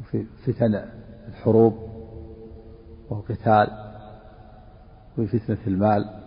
وفي 0.01 0.25
فتن 0.47 0.85
الحروب 1.29 1.75
والقتال 3.11 3.69
وفي 5.19 5.39
فتنة 5.39 5.59
المال. 5.67 6.21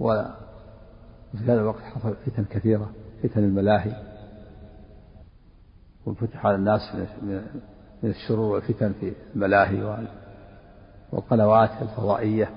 وفي 0.00 1.44
هذا 1.44 1.60
الوقت 1.60 1.82
حصل 1.82 2.14
فتن 2.26 2.44
كثيرة 2.44 2.90
فتن 3.22 3.44
الملاهي. 3.44 4.14
وفتح 6.06 6.46
على 6.46 6.56
الناس 6.56 6.80
من 8.02 8.10
الشرور 8.10 8.54
والفتن 8.54 8.92
في 9.00 9.12
الملاهي 9.34 10.06
والقنوات 11.12 11.70
الفضائية. 11.82 12.50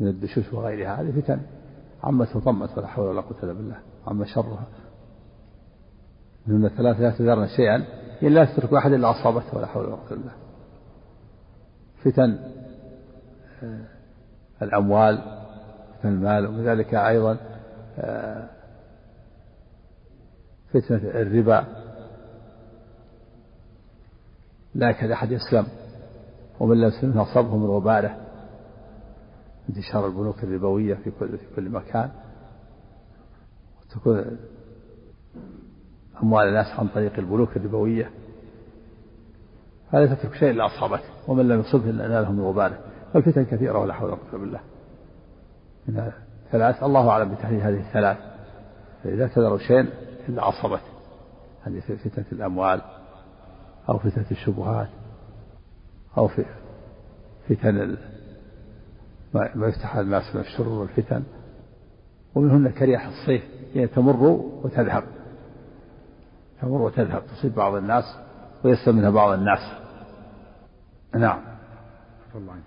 من 0.00 0.08
الدشوش 0.08 0.52
وغيرها 0.52 1.00
هذه 1.00 1.20
فتن 1.20 1.40
عمت 2.04 2.36
وطمت 2.36 2.78
ولا 2.78 2.86
حول 2.86 3.06
ولا 3.06 3.20
قوة 3.20 3.42
إلا 3.42 3.52
بالله. 3.52 3.76
عم 4.06 4.24
شرها 4.24 4.66
من 6.46 6.64
الثلاثة 6.64 7.00
لا 7.00 7.10
تذرن 7.10 7.46
شيئا 7.46 7.76
إلا 8.22 8.28
لا 8.28 8.44
تترك 8.44 8.72
أحد 8.72 8.92
إلا 8.92 9.10
أصابته 9.10 9.56
ولا 9.56 9.66
حول 9.66 9.84
ولا 9.84 9.94
قوة 9.94 10.06
إلا 10.10 10.16
بالله. 10.16 10.34
فتن 12.04 12.38
آه، 13.62 13.84
الأموال 14.62 15.18
فتن 15.98 16.08
المال 16.08 16.46
وكذلك 16.46 16.94
أيضا 16.94 17.36
آه، 17.98 18.48
فتنة 20.72 20.96
الربا. 20.96 21.64
لا 24.74 24.90
يكاد 24.90 25.10
أحد 25.10 25.32
يسلم 25.32 25.66
ومن 26.60 26.80
لم 26.80 26.88
يسلم 26.88 27.18
أصابه 27.18 27.56
من 27.56 27.68
وباله 27.68 28.23
انتشار 29.68 30.06
البنوك 30.06 30.44
الربوية 30.44 30.94
في 30.94 31.10
كل 31.10 31.38
في 31.38 31.46
كل 31.56 31.68
مكان. 31.70 32.10
وتكون 33.82 34.38
أموال 36.22 36.48
الناس 36.48 36.66
عن 36.80 36.88
طريق 36.88 37.18
البنوك 37.18 37.56
الربوية. 37.56 38.10
فلا 39.92 40.14
تترك 40.14 40.34
شيء 40.34 40.50
إلا 40.50 40.66
أصابته 40.66 41.08
ومن 41.28 41.48
لم 41.48 41.60
يصبه 41.60 41.90
إلا 41.90 42.08
ناله 42.08 42.32
من 42.32 42.40
وباله 42.40 42.78
والفتن 43.14 43.44
كثيرة 43.44 43.78
ولا 43.78 43.94
حول 43.94 44.10
ولا 44.10 44.18
قوة 44.30 44.40
بالله. 44.40 44.60
من 45.88 46.12
ثلاث 46.52 46.82
الله 46.82 47.08
أعلم 47.08 47.34
بتحديد 47.34 47.60
هذه 47.60 47.80
الثلاث. 47.80 48.18
فإذا 49.04 49.28
تذروا 49.28 49.58
شيء 49.58 49.88
إلا 50.28 50.48
أصابته. 50.48 50.94
هذه 51.62 51.80
فتنة 51.80 52.24
الأموال 52.32 52.80
أو 53.88 53.98
فتنة 53.98 54.26
الشبهات 54.30 54.88
أو 56.18 56.28
فتن 57.48 57.96
ما 59.34 59.66
يفتح 59.68 59.96
الناس 59.96 60.34
من 60.34 60.40
الشرور 60.40 60.78
والفتن 60.78 61.22
ومنهن 62.34 62.70
كريح 62.70 63.06
الصيف 63.06 63.42
يعني 63.74 63.88
تمر 63.88 64.22
وتذهب. 64.62 65.04
تمر 66.62 66.82
وتذهب 66.82 67.22
تصيب 67.26 67.54
بعض 67.54 67.74
الناس 67.74 68.04
ويسلم 68.64 68.96
منها 68.96 69.10
بعض 69.10 69.32
الناس. 69.32 69.72
نعم. 71.14 71.40
الله 72.34 72.52
عنك. 72.52 72.62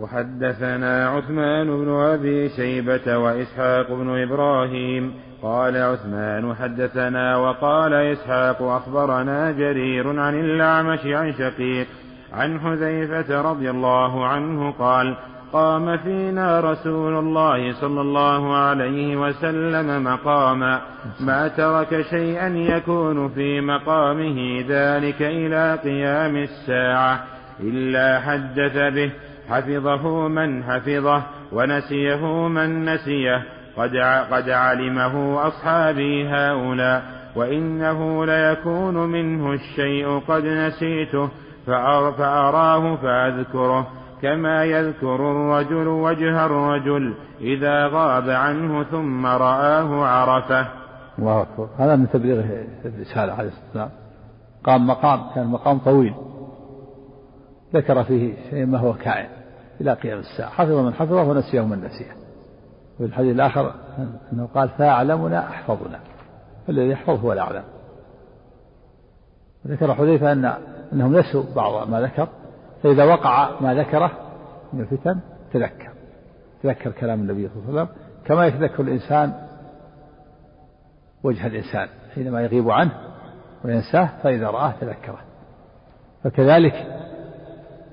وحدثنا 0.00 1.08
عثمان 1.08 1.66
بن 1.66 1.88
أبي 1.88 2.48
شيبة 2.48 3.18
وإسحاق 3.18 3.92
بن 3.92 4.22
إبراهيم. 4.22 5.14
قال 5.42 5.76
عثمان 5.76 6.54
حدثنا 6.54 7.36
وقال 7.36 7.94
إسحاق 7.94 8.62
أخبرنا 8.62 9.52
جرير 9.52 10.20
عن 10.20 10.34
الاعمش 10.34 11.06
عن 11.06 11.32
شقيق 11.32 11.86
عن 12.32 12.60
حذيفة 12.60 13.40
رضي 13.40 13.70
الله 13.70 14.26
عنه 14.26 14.70
قال 14.70 15.16
قام 15.52 15.96
فينا 15.96 16.60
رسول 16.60 17.18
الله 17.18 17.72
صلى 17.72 18.00
الله 18.00 18.56
عليه 18.56 19.16
وسلم 19.16 20.04
مقاما 20.04 20.80
ما 21.20 21.48
ترك 21.48 22.02
شيئا 22.10 22.48
يكون 22.48 23.28
في 23.28 23.60
مقامه 23.60 24.64
ذلك 24.68 25.22
إلى 25.22 25.78
قيام 25.84 26.36
الساعة. 26.36 27.24
إلا 27.60 28.20
حدث 28.20 28.76
به 28.94 29.10
حفظه 29.48 30.28
من 30.28 30.64
حفظه 30.64 31.22
ونسيه 31.52 32.48
من 32.48 32.84
نسيه. 32.84 33.42
قد 33.76 33.96
قد 34.30 34.50
علمه 34.50 35.46
أصحابي 35.48 36.28
هؤلاء 36.28 37.02
وإنه 37.36 38.26
ليكون 38.26 38.94
منه 38.94 39.52
الشيء 39.52 40.18
قد 40.28 40.44
نسيته 40.44 41.28
فأراه 41.66 42.96
فأذكره. 42.96 43.86
كما 44.22 44.64
يذكر 44.64 45.14
الرجل 45.14 45.88
وجه 45.88 46.46
الرجل 46.46 47.14
إذا 47.40 47.86
غاب 47.86 48.30
عنه 48.30 48.84
ثم 48.84 49.26
رآه 49.26 50.06
عرفة. 50.06 50.66
الله 51.18 51.42
أكبر. 51.42 51.68
هذا 51.78 51.96
من 51.96 52.08
تبليغ 52.08 52.44
الرسالة 52.84 53.32
عليه 53.32 53.48
الصلاة 53.48 53.64
والسلام. 53.66 53.90
قام 54.64 54.86
مقام 54.86 55.20
كان 55.34 55.46
مقام 55.46 55.78
طويل. 55.78 56.14
ذكر 57.74 58.04
فيه 58.04 58.50
شيء 58.50 58.66
ما 58.66 58.78
هو 58.78 58.92
كائن 58.92 59.28
إلى 59.80 59.92
قيام 59.92 60.18
الساعة. 60.18 60.50
حفظ 60.50 60.72
من 60.72 60.94
حفظه 60.94 61.22
ونسيه 61.22 61.60
من 61.60 61.84
نسيه. 61.84 62.12
وفي 62.94 63.04
الحديث 63.04 63.34
الآخر 63.34 63.74
أنه 64.32 64.48
قال 64.54 64.68
فأعلمنا 64.68 65.48
أحفظنا. 65.48 66.00
فالذي 66.66 66.88
يحفظ 66.88 67.24
هو 67.24 67.32
الأعلم. 67.32 67.62
ذكر 69.66 69.94
حذيفة 69.94 70.32
أن 70.32 70.52
أنهم 70.92 71.16
نسوا 71.16 71.42
بعض 71.56 71.90
ما 71.90 72.00
ذكر. 72.00 72.28
فإذا 72.86 73.04
وقع 73.04 73.60
ما 73.60 73.74
ذكره 73.74 74.10
من 74.72 74.80
الفتن 74.80 75.20
تذكر. 75.52 75.90
تذكر 76.62 76.90
كلام 76.90 77.20
النبي 77.20 77.48
صلى 77.48 77.56
الله 77.56 77.80
عليه 77.80 77.82
وسلم 77.82 77.96
كما 78.24 78.46
يتذكر 78.46 78.82
الإنسان 78.82 79.32
وجه 81.22 81.46
الإنسان. 81.46 81.88
حينما 82.14 82.42
يغيب 82.42 82.70
عنه 82.70 82.92
وينساه 83.64 84.08
فإذا 84.22 84.50
رآه 84.50 84.72
تذكره. 84.80 85.18
فكذلك 86.24 86.74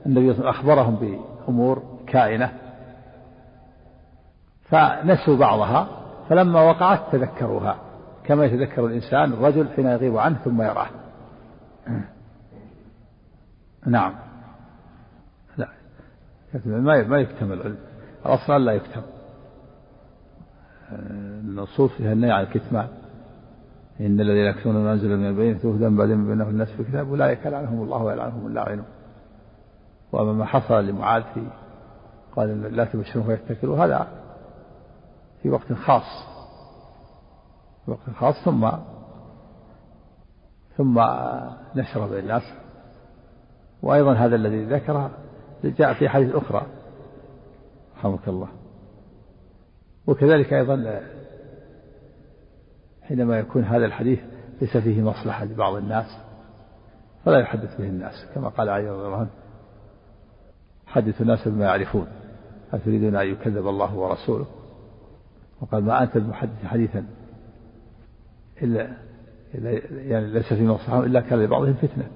النبي 0.06 0.34
صلى 0.34 0.40
الله 0.40 0.52
عليه 0.52 0.60
وسلم 0.60 0.70
أخبرهم 0.70 0.96
بأمور 0.96 1.84
كائنة. 2.08 2.52
فنسوا 4.62 5.38
بعضها 5.38 5.88
فلما 6.30 6.62
وقعت 6.62 7.00
تذكروها. 7.12 7.78
كما 8.26 8.46
يتذكر 8.46 8.86
الإنسان 8.86 9.34
الرجل 9.34 9.70
حين 9.76 9.86
يغيب 9.86 10.18
عنه 10.18 10.38
ثم 10.38 10.62
يراه. 10.62 10.90
نعم. 13.86 14.33
ما 16.66 17.04
ما 17.04 17.20
يكتم 17.20 17.54
العلم 17.54 17.78
الأصل 18.26 18.66
لا 18.66 18.72
يكتم. 18.72 19.02
النصوص 20.92 21.92
فيها 21.92 22.14
النهي 22.14 22.32
عن 22.32 22.44
الكتمان 22.44 22.88
إن 24.00 24.20
الذين 24.20 24.46
يكتمون 24.46 24.84
ما 24.84 24.94
أنزل 24.94 25.18
من 25.18 25.28
البينة 25.28 25.58
هدى 25.58 25.96
بعد 25.96 26.10
ما 26.10 26.28
بينه 26.28 26.50
الناس 26.50 26.72
في 26.72 26.80
الكتاب 26.80 27.10
أولئك 27.10 27.46
يلعنهم 27.46 27.82
الله 27.82 28.04
ويلعنهم 28.04 28.48
اللاعنون 28.48 28.86
وأما 30.12 30.34
ما 30.34 30.46
حصل 30.46 30.86
لمعاذ 30.88 31.24
في 31.34 31.42
قال 32.36 32.76
لا 32.76 32.86
تبشرهم 32.86 33.24
فيتكلوا 33.24 33.86
هذا 33.86 34.08
في 35.44 35.50
وقت 35.50 35.74
خاص. 35.74 36.26
في 37.86 37.92
وقت 37.92 38.10
خاص 38.20 38.36
ثم 38.46 38.70
ثم 40.78 41.00
نشر 41.76 42.08
بين 42.08 42.20
الناس. 42.20 42.44
وأيضا 43.84 44.14
هذا 44.14 44.36
الذي 44.36 44.66
ذكره 44.66 45.12
جاء 45.70 45.94
في 45.94 46.10
حديث 46.10 46.36
أخرى. 46.36 46.66
رحمك 47.98 48.28
الله. 48.28 48.48
وكذلك 50.08 50.54
أيضا 50.54 51.02
حينما 53.02 53.40
يكون 53.40 53.64
هذا 53.64 53.86
الحديث 53.86 54.20
ليس 54.62 54.78
فيه 54.78 55.02
مصلحة 55.02 55.46
لبعض 55.46 55.76
الناس 55.76 56.18
فلا 57.26 57.40
يحدث 57.40 57.78
به 57.78 57.86
الناس. 57.86 58.26
كما 58.36 58.50
قال 58.50 58.70
علي 58.70 58.90
رضي 58.90 59.06
الله 59.06 59.18
عنه 59.18 59.30
حدث 60.88 61.22
الناس 61.22 61.48
بما 61.48 61.66
يعرفون 61.66 62.08
أتريدون 62.74 63.16
أن 63.16 63.28
يكذب 63.28 63.68
الله 63.68 63.96
ورسوله؟ 63.96 64.46
وقال 65.62 65.84
ما 65.84 66.04
أنت 66.04 66.18
بمحدث 66.18 66.66
حديثا 66.66 67.06
إلا 68.62 68.94
يعني 69.92 70.28
ليس 70.28 70.54
في 70.54 70.66
مصلحة 70.68 71.04
إلا 71.04 71.22
كان 71.22 71.40
لبعضهم 71.40 71.74
فتنة. 71.74 72.08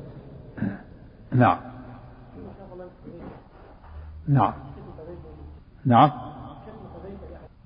نعم. 1.32 1.67
نعم. 4.28 4.54
نعم. 5.86 6.12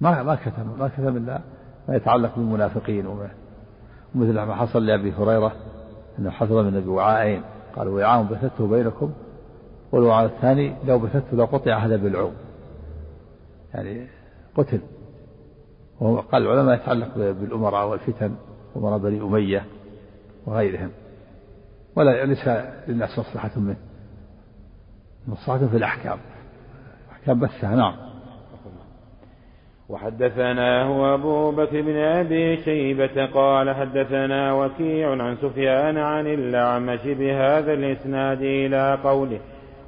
ما 0.02 0.24
ما 0.24 0.36
كتب 0.36 0.80
ما 0.80 0.88
كتب 0.88 1.18
إلا 1.18 1.42
ما 1.88 1.96
يتعلق 1.96 2.36
بالمنافقين 2.36 3.08
ومثل 3.08 4.34
ما 4.34 4.56
حصل 4.56 4.86
لأبي 4.86 5.14
هريرة 5.14 5.54
أنه 6.20 6.30
حصل 6.30 6.66
من 6.66 6.88
وعاءين 6.88 7.44
قال 7.76 7.88
وعاء 7.88 8.24
بثته 8.24 8.68
بينكم 8.68 9.14
والوعاء 9.92 10.26
الثاني 10.26 10.76
لو 10.86 11.00
بثته 11.00 11.38
لقطع 11.38 11.78
هذا 11.78 11.96
بالعوم. 11.96 12.34
يعني 13.74 14.08
قتل. 14.58 14.82
وقال 16.00 16.48
العلماء 16.48 16.76
يتعلق 16.76 17.16
بالأمراء 17.16 17.88
والفتن 17.88 18.36
أمراء 18.76 18.98
بني 18.98 19.22
أمية 19.22 19.66
وغيرهم. 20.46 20.90
ولا 21.96 22.26
ليس 22.26 22.48
للناس 22.88 23.20
مصلحة 23.20 23.60
منه. 23.60 23.78
مصلحة 25.28 25.68
في 25.68 25.78
الأحكام. 25.78 26.18
بثها 27.30 27.76
نعم. 27.76 27.94
وحدثناه 29.90 31.14
أبو 31.14 31.52
بكر 31.52 31.82
بن 31.82 31.96
أبي 31.96 32.58
شيبة 32.58 33.26
قال 33.26 33.76
حدثنا 33.76 34.54
وكيع 34.54 35.12
عن 35.12 35.36
سفيان 35.36 35.98
عن 35.98 36.28
الأعمش 36.28 37.00
بهذا 37.06 37.74
الإسناد 37.74 38.42
إلى 38.42 39.00
قوله 39.04 39.40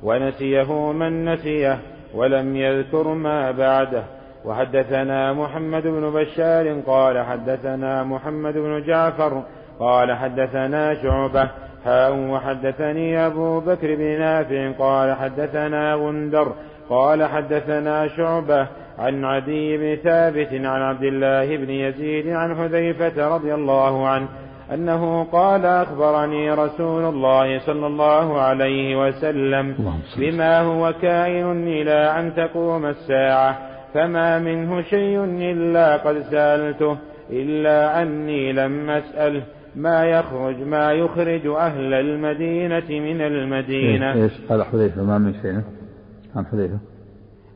ونسيه 0.03 0.91
من 0.91 1.25
نسيه 1.25 1.79
ولم 2.13 2.55
يذكر 2.55 3.07
ما 3.07 3.51
بعده 3.51 4.03
وحدثنا 4.45 5.33
محمد 5.33 5.83
بن 5.83 6.09
بشار 6.13 6.81
قال 6.87 7.25
حدثنا 7.25 8.03
محمد 8.03 8.53
بن 8.53 8.83
جعفر 8.83 9.43
قال 9.79 10.13
حدثنا 10.13 10.93
شعبة. 10.93 11.49
حاء 11.85 12.15
وحدثني 12.15 13.25
أبو 13.25 13.59
بكر 13.59 13.95
بن 13.95 14.19
نافع 14.19 14.71
قال 14.71 15.13
حدثنا 15.15 15.93
غندر 15.93 16.53
قال 16.89 17.23
حدثنا 17.23 18.07
شعبة 18.07 18.67
عن 18.99 19.25
عدي 19.25 19.77
بن 19.77 20.01
ثابت 20.03 20.53
عن 20.53 20.81
عبد 20.81 21.03
الله 21.03 21.57
بن 21.57 21.69
يزيد 21.69 22.27
عن 22.27 22.55
حذيفة 22.55 23.35
رضي 23.35 23.53
الله 23.53 24.07
عنه 24.07 24.27
أنه 24.73 25.23
قال 25.23 25.65
أخبرني 25.65 26.51
رسول 26.51 27.03
الله 27.03 27.59
صلى 27.59 27.87
الله 27.87 28.41
عليه 28.41 29.07
وسلم 29.07 29.75
بما 30.17 30.61
هو 30.61 30.93
كائن 31.01 31.67
إلى 31.67 32.19
أن 32.19 32.33
تقوم 32.35 32.85
الساعة 32.85 33.57
فما 33.93 34.39
منه 34.39 34.81
شيء 34.81 35.23
إلا 35.23 35.97
قد 35.97 36.19
سألته 36.31 36.97
إلا 37.29 38.01
أني 38.01 38.53
لم 38.53 38.89
أسأله 38.89 39.43
ما 39.75 40.05
يخرج 40.05 40.55
ما 40.59 40.91
يخرج 40.91 41.47
أهل 41.47 41.93
المدينة 41.93 42.89
من 42.89 43.21
المدينة. 43.21 44.13
إيش؟ 44.13 44.31
قال 44.49 44.63
حذيفة 44.63 45.03
ما 45.03 45.17
من 45.17 45.33
شيء. 45.41 45.61
عن 46.35 46.45
حذيفة. 46.45 46.79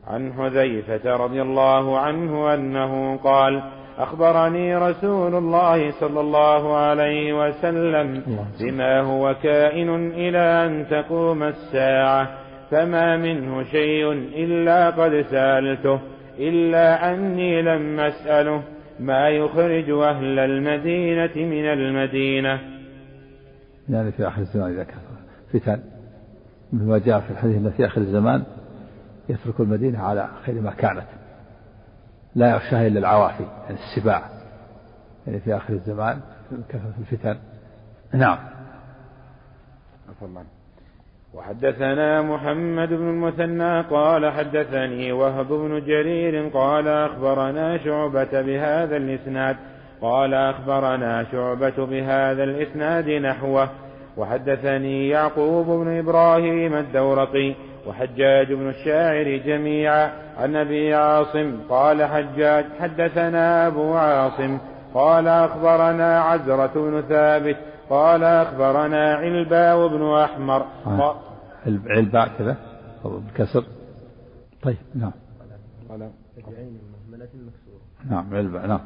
عن 0.06 0.32
حذيفة 0.32 1.16
رضي 1.16 1.42
الله 1.42 1.98
عنه 1.98 2.54
أنه 2.54 3.16
قال 3.16 3.62
أخبرني 3.98 4.76
رسول 4.76 5.34
الله 5.34 5.90
صلى 5.90 6.20
الله 6.20 6.76
عليه 6.76 7.48
وسلم 7.48 8.22
بما 8.60 9.00
هو 9.00 9.34
كائن 9.42 10.10
إلى 10.10 10.38
أن 10.38 10.86
تقوم 10.90 11.42
الساعة 11.42 12.28
فما 12.70 13.16
منه 13.16 13.62
شيء 13.62 14.12
إلا 14.12 14.90
قد 14.90 15.26
سألته 15.30 16.00
إلا 16.38 17.14
أني 17.14 17.62
لم 17.62 18.00
أسأله 18.00 18.62
ما 19.00 19.28
يخرج 19.28 19.90
أهل 19.90 20.38
المدينة 20.38 21.36
من 21.36 21.64
المدينة. 21.64 22.60
يعني 23.88 24.12
في 24.12 24.28
آخر 24.28 24.40
الزمان 24.40 24.72
إذا 24.72 24.84
كان 24.84 24.98
فتن 25.52 25.80
مثل 26.72 26.84
ما 26.84 26.98
جاء 26.98 27.20
في 27.20 27.30
الحديث 27.30 27.56
أن 27.56 27.70
في 27.70 27.86
آخر 27.86 28.00
الزمان 28.00 28.42
يترك 29.28 29.60
المدينة 29.60 29.98
على 29.98 30.28
خير 30.46 30.60
ما 30.60 30.70
كانت. 30.70 31.06
لا 32.34 32.56
يخشاها 32.56 32.86
إلا 32.86 32.98
العوافي 32.98 33.42
يعني 33.42 33.78
السباع. 33.78 34.22
يعني 35.26 35.40
في 35.40 35.56
آخر 35.56 35.72
الزمان 35.72 36.20
كثرة 36.68 36.94
الفتن. 36.98 37.36
نعم. 38.12 38.38
وحدثنا 41.34 42.22
محمد 42.22 42.88
بن 42.88 43.08
المثنى 43.08 43.80
قال 43.80 44.32
حدثني 44.32 45.12
وهب 45.12 45.48
بن 45.48 45.80
جرير 45.86 46.48
قال 46.48 46.88
أخبرنا 46.88 47.78
شعبة 47.78 48.42
بهذا 48.42 48.96
الإسناد. 48.96 49.56
قال 50.00 50.34
أخبرنا 50.34 51.24
شعبة 51.32 51.86
بهذا 51.86 52.44
الإسناد 52.44 53.08
نحوه. 53.08 53.68
وحدثني 54.16 55.08
يعقوب 55.08 55.66
بن 55.66 55.98
إبراهيم 55.98 56.74
الدورقي 56.74 57.54
وحجاج 57.86 58.52
بن 58.52 58.68
الشاعر 58.68 59.36
جميعا 59.36 60.12
عن 60.38 60.56
أبي 60.56 60.94
عاصم 60.94 61.60
قال 61.68 62.04
حجاج 62.04 62.64
حدثنا 62.80 63.66
أبو 63.66 63.94
عاصم 63.94 64.58
قال 64.94 65.28
أخبرنا 65.28 66.20
عزرة 66.20 66.72
بن 66.74 67.02
ثابت 67.08 67.56
قال 67.90 68.24
أخبرنا 68.24 69.14
علباء 69.14 69.88
بن 69.88 70.14
أحمر. 70.14 70.66
آه. 70.86 71.16
علباء 71.66 72.28
كذا؟ 72.38 72.56
بالكسر 73.04 73.64
طيب 74.62 74.76
نعم. 74.94 75.12
نعم 78.10 78.34
علباء 78.34 78.66
نعم. 78.66 78.80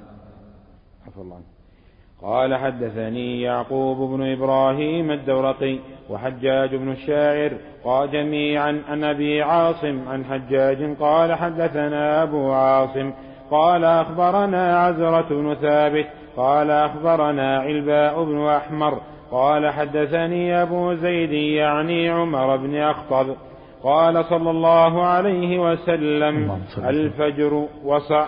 عفى 1.07 1.17
الله 1.21 1.37
عنه 1.37 1.52
قال 2.23 2.55
حدثني 2.55 3.41
يعقوب 3.41 4.11
بن 4.11 4.33
إبراهيم 4.33 5.11
الدورقي 5.11 5.79
وحجاج 6.11 6.75
بن 6.75 6.91
الشاعر 6.93 7.53
قال 7.85 8.11
جميعا 8.11 8.83
عن 8.89 9.05
أبي 9.05 9.43
عاصم 9.43 10.09
عن 10.09 10.25
حجاج 10.25 10.97
قال 11.01 11.35
حدثنا 11.35 12.23
أبو 12.23 12.53
عاصم 12.53 13.13
قال 13.51 13.85
أخبرنا 13.85 14.79
عزرة 14.79 15.27
بن 15.31 15.55
ثابت 15.55 16.07
قال 16.37 16.71
أخبرنا 16.71 17.59
علباء 17.59 18.25
بن 18.25 18.47
أحمر 18.47 19.01
قال 19.31 19.71
حدثني 19.71 20.63
أبو 20.63 20.95
زيد 20.95 21.33
يعني 21.33 22.11
عمر 22.11 22.57
بن 22.57 22.77
أخطب 22.77 23.27
قال 23.83 24.25
صلى 24.25 24.51
الله 24.51 25.05
عليه 25.05 25.59
وسلم 25.59 26.63
الفجر 26.79 27.67
وصع 27.85 28.27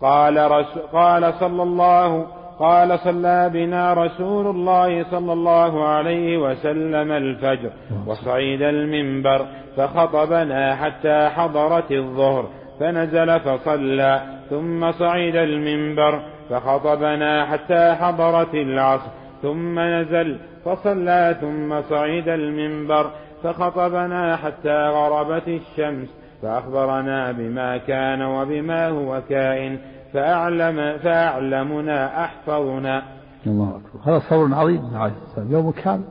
قال, 0.00 0.50
رسول 0.50 0.82
قال 0.92 1.34
صلى 1.34 1.62
الله 1.62 2.26
قال 2.58 2.98
صلى 2.98 3.50
بنا 3.52 3.94
رسول 3.94 4.46
الله 4.46 5.04
صلى 5.10 5.32
الله 5.32 5.84
عليه 5.84 6.38
وسلم 6.38 7.12
الفجر 7.12 7.70
وصعيد 8.06 8.62
المنبر 8.62 9.46
فخطبنا 9.76 10.76
حتى 10.76 11.28
حضرت 11.28 11.92
الظهر 11.92 12.48
فنزل 12.80 13.40
فصلى 13.40 14.20
ثم 14.50 14.92
صعد 14.92 15.36
المنبر 15.36 16.22
فخطبنا 16.50 17.46
حتى 17.46 17.94
حضرت 18.00 18.54
العصر 18.54 19.10
ثم 19.42 19.78
نزل 19.78 20.38
فصلى 20.64 21.36
ثم 21.40 21.82
صعد 21.82 22.28
المنبر 22.28 23.10
فخطبنا 23.42 24.36
حتى 24.36 24.88
غربت 24.88 25.48
الشمس 25.48 26.08
فأخبرنا 26.42 27.32
بما 27.32 27.76
كان 27.76 28.22
وبما 28.22 28.88
هو 28.88 29.20
كائن 29.28 29.78
فأعلم 30.14 30.98
فأعلمنا 30.98 32.24
أحفظنا. 32.24 33.02
الله 33.46 33.76
أكبر. 33.76 34.10
هذا 34.10 34.18
صبر 34.30 34.54
عظيم. 34.54 34.96
عليه 34.96 35.14
السلام 35.30 35.52
يوم 35.52 35.70
كامل 35.70 36.04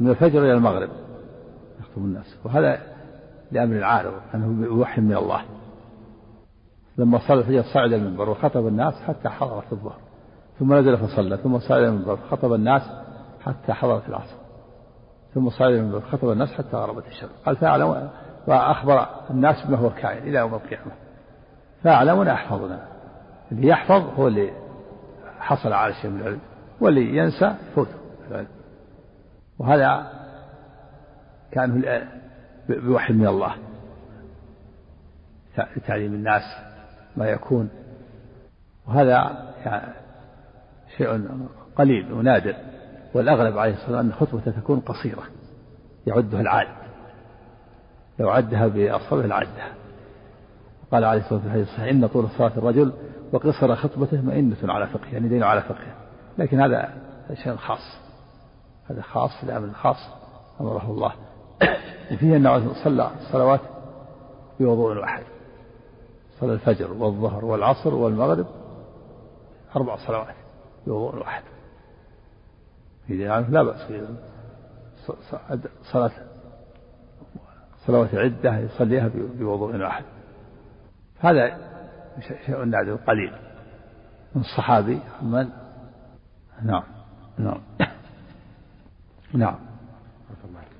من 0.00 0.10
الفجر 0.10 0.38
إلى 0.38 0.52
المغرب 0.52 0.88
يخطب 1.80 1.98
الناس. 1.98 2.36
وهذا 2.44 2.78
لأمر 3.52 3.76
العارض 3.76 4.12
أنه 4.34 4.68
بوحي 4.68 5.00
من 5.00 5.16
الله. 5.16 5.42
لما 6.98 7.18
صلى 7.28 7.38
الفجر 7.38 7.62
صعد 7.74 7.92
المنبر 7.92 8.30
وخطب 8.30 8.66
الناس 8.66 8.94
حتى 8.94 9.28
حضرت 9.28 9.72
الظهر. 9.72 9.98
ثم 10.58 10.74
نزل 10.74 10.96
فصلى 10.96 11.36
ثم 11.36 11.58
صعد 11.58 11.82
المنبر 11.82 12.16
فخطب 12.16 12.52
الناس 12.52 12.82
حتى 13.40 13.72
حضرت 13.72 14.08
العصر. 14.08 14.36
ثم 15.34 15.50
صعد 15.50 15.72
المنبر 15.72 16.00
فخطب 16.00 16.30
الناس 16.30 16.52
حتى 16.52 16.76
غربت 16.76 17.06
الشمس. 17.06 17.30
قال 17.46 17.56
فأعلم 17.56 18.10
وأخبر 18.46 19.06
الناس 19.30 19.66
بما 19.66 19.78
هو 19.78 19.90
كائن 19.90 20.22
إلى 20.22 20.38
يوم 20.38 20.54
القيامة. 20.54 20.92
فأعلمنا 21.84 22.32
أحفظنا 22.32 22.86
اللي 23.52 23.68
يحفظ 23.68 24.20
هو 24.20 24.28
اللي 24.28 24.52
حصل 25.38 25.72
على 25.72 25.94
شيء 25.94 26.10
من 26.10 26.20
العلم 26.20 26.40
واللي 26.80 27.16
ينسى 27.16 27.54
فوته 27.74 27.94
العلم 28.30 28.48
وهذا 29.58 30.12
كان 31.50 31.82
بوحي 32.68 33.12
من 33.12 33.26
الله. 33.26 33.54
لتعليم 35.76 36.14
الناس 36.14 36.42
ما 37.16 37.26
يكون. 37.26 37.70
وهذا 38.88 39.48
يعني 39.64 39.92
شيء 40.96 41.28
قليل 41.76 42.12
ونادر. 42.12 42.54
والأغلب 43.14 43.58
عليه 43.58 43.72
الصلاة 43.72 43.86
والسلام 43.86 44.06
أن 44.06 44.12
خطبته 44.12 44.50
تكون 44.50 44.80
قصيرة 44.80 45.22
يعدها 46.06 46.40
العاد 46.40 46.68
لو 48.18 48.30
عدها 48.30 48.66
بأصابعه 48.66 49.26
لعدها 49.26 49.72
قال 50.92 51.04
عليه 51.04 51.20
الصلاة 51.20 51.56
والسلام 51.56 51.88
إن 51.88 52.06
طول 52.06 52.28
صلاة 52.38 52.52
الرجل 52.56 52.92
وقصر 53.32 53.76
خطبته 53.76 54.20
مئنة 54.20 54.56
على 54.64 54.86
فقه 54.86 55.06
يعني 55.12 55.28
دين 55.28 55.42
على 55.42 55.62
فقه. 55.62 55.94
لكن 56.38 56.60
هذا 56.60 56.94
شيء 57.34 57.56
خاص 57.56 57.98
هذا 58.90 59.02
خاص 59.02 59.30
في 59.40 59.44
الأمر 59.44 59.68
الخاص 59.68 59.96
أمره 60.60 60.90
الله. 60.90 61.12
فيه 62.18 62.36
أنه 62.36 62.84
صلى 62.84 63.10
الصلوات 63.20 63.60
بوضوء 64.60 64.96
واحد 64.96 65.22
صلى 66.40 66.52
الفجر 66.52 66.92
والظهر 66.92 67.44
والعصر 67.44 67.94
والمغرب 67.94 68.46
أربع 69.76 69.96
صلوات 69.96 70.34
بوضوء 70.86 71.20
واحد. 71.20 71.42
يعني 73.08 73.46
لا 73.48 73.62
بأس 73.62 73.82
في 73.82 74.08
صلاة 75.92 76.10
صلوات 77.86 78.14
عدة 78.14 78.58
يصليها 78.58 79.10
بوضوء 79.38 79.76
واحد. 79.76 80.04
هذا 81.22 81.56
شيء 82.46 82.64
نادر 82.64 82.94
قليل. 82.94 83.32
من 84.34 84.40
الصحابي 84.40 85.00
من 85.22 85.48
نعم 86.62 86.82
نعم. 87.38 87.60
نعم. 89.34 89.54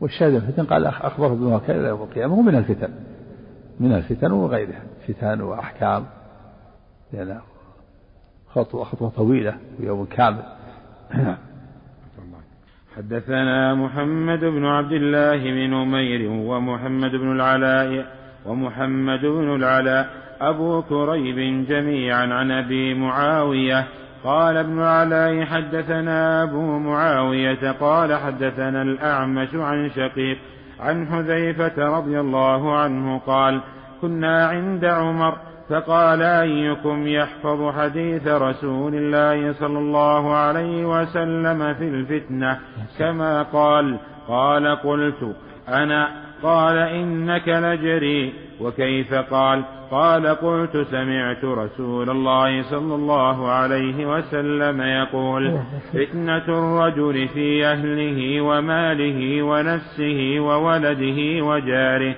والشاهد 0.01 0.35
الفتن 0.35 0.65
قال 0.65 0.87
أخبره 0.87 1.35
بما 1.35 1.59
كان 1.59 1.81
إلى 1.81 1.89
يوم 1.89 2.03
القيامة 2.03 2.43
من 2.43 2.55
الفتن. 2.55 2.91
من 3.81 3.93
الفتن 3.93 4.33
وغيرها. 4.33 4.83
فتن 5.09 5.41
وأحكام. 5.41 6.07
لأن 7.13 7.41
خطوة 8.49 8.85
خطوة 8.85 9.11
طويلة 9.11 9.55
ويوم 9.81 10.05
كامل. 10.05 10.43
حدثنا 12.97 13.75
محمد 13.75 14.41
بن 14.41 14.65
عبد 14.67 14.93
الله 14.93 15.37
بن 15.37 15.75
أمير 15.75 16.31
ومحمد 16.31 17.11
بن 17.11 17.33
العلاء 17.33 18.07
ومحمد 18.47 19.21
بن 19.21 19.55
العلاء 19.55 20.22
أبو 20.49 20.83
كريب 20.83 21.67
جميعا 21.69 22.27
عن 22.27 22.51
أبي 22.51 22.95
معاوية 22.95 23.87
قال 24.25 24.57
ابن 24.57 24.79
العلاء 24.79 25.45
حدثنا 25.45 26.43
أبو 26.43 26.79
معاوية 26.79 27.73
قال 27.73 28.15
حدثنا 28.15 28.83
الأعمش 28.83 29.55
عن 29.55 29.91
شقيق 29.91 30.39
عن 30.81 31.07
حذيفة 31.07 31.97
رضي 31.99 32.21
الله 32.21 32.77
عنه 32.77 33.19
قال 33.19 33.61
كنا 34.01 34.47
عند 34.47 34.85
عمر 34.85 35.37
فقال 35.69 36.23
أيكم 36.23 37.07
يحفظ 37.07 37.75
حديث 37.79 38.27
رسول 38.29 38.95
الله 38.95 39.53
صلى 39.53 39.79
الله 39.79 40.35
عليه 40.35 40.85
وسلم 40.85 41.75
في 41.75 41.89
الفتنة؟ 41.89 42.59
كما 42.99 43.43
قال 43.43 43.99
قال 44.29 44.67
قلت 44.67 45.37
أنا 45.69 46.09
قال 46.43 46.79
إنك 46.79 47.49
لجري. 47.49 48.33
وكيف 48.61 49.15
قال؟ 49.15 49.63
قال 49.91 50.27
قلت 50.27 50.77
سمعت 50.91 51.45
رسول 51.45 52.11
الله 52.11 52.63
صلى 52.63 52.95
الله 52.95 53.49
عليه 53.51 54.07
وسلم 54.07 54.81
يقول 54.81 55.59
فتنة 55.93 56.45
الرجل 56.49 57.29
في 57.29 57.67
أهله 57.67 58.41
وماله 58.41 59.43
ونفسه 59.43 60.37
وولده 60.41 61.45
وجاره. 61.45 62.15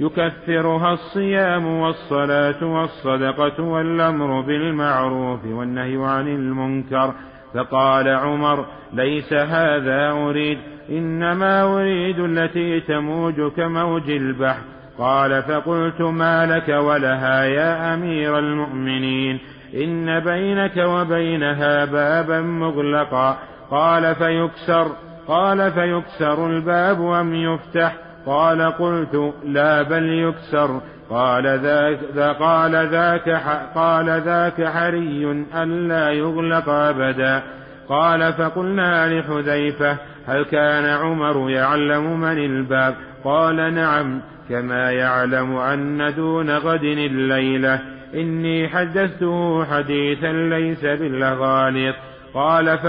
يكفرها 0.00 0.92
الصيام 0.92 1.66
والصلاة 1.66 2.64
والصدقة 2.64 3.62
والأمر 3.62 4.40
بالمعروف 4.40 5.46
والنهي 5.46 5.96
عن 5.96 6.28
المنكر. 6.28 7.12
فقال 7.54 8.08
عمر 8.08 8.66
ليس 8.92 9.32
هذا 9.32 10.10
أريد 10.10 10.58
إنما 10.90 11.62
أريد 11.62 12.18
التي 12.18 12.80
تموج 12.80 13.52
كموج 13.56 14.10
البحر. 14.10 14.62
قال 14.98 15.42
فقلت 15.42 16.00
ما 16.00 16.46
لك 16.46 16.68
ولها 16.68 17.44
يا 17.44 17.94
أمير 17.94 18.38
المؤمنين 18.38 19.38
إن 19.74 20.20
بينك 20.20 20.76
وبينها 20.76 21.84
بابا 21.84 22.40
مغلقا. 22.40 23.38
قال 23.70 24.14
فيكسر 24.14 24.92
قال 25.28 25.72
فيكسر 25.72 26.46
الباب 26.46 27.12
أم 27.12 27.34
يفتح. 27.34 27.94
قال 28.26 28.62
قلت 28.62 29.34
لا 29.44 29.82
بل 29.82 30.04
يكسر. 30.04 30.80
قال 31.10 31.46
ذاك 31.46 32.18
قال 32.40 32.72
ذاك 32.72 33.28
قال 33.74 34.06
ذاك 34.06 34.64
حري 34.64 35.44
ألا 35.54 36.10
يغلق 36.10 36.68
أبدا. 36.68 37.42
قال 37.88 38.32
فقلنا 38.32 39.08
لحذيفة 39.14 39.98
هل 40.26 40.44
كان 40.44 40.84
عمر 40.84 41.50
يعلم 41.50 42.20
من 42.20 42.38
الباب؟ 42.38 42.94
قال 43.24 43.74
نعم 43.74 44.20
كما 44.48 44.90
يعلم 44.90 45.56
أن 45.56 46.14
دون 46.14 46.50
غد 46.50 46.84
الليلة. 46.84 47.80
إني 48.14 48.68
حدثته 48.68 49.64
حديثا 49.64 50.32
ليس 50.32 50.84
بالغالط 50.84 51.96
قال 52.34 52.78
ف 52.78 52.86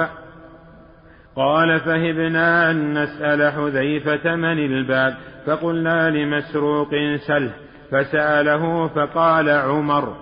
قال 1.36 1.80
فهبنا 1.80 2.72
أن 2.72 3.04
نسأل 3.04 3.52
حذيفة 3.52 4.36
من 4.36 4.66
الباب. 4.66 5.14
فقلنا 5.46 6.10
لمسروق 6.10 6.90
سله. 7.28 7.69
فسأله 7.92 8.88
فقال 8.88 9.50
عمر. 9.50 10.16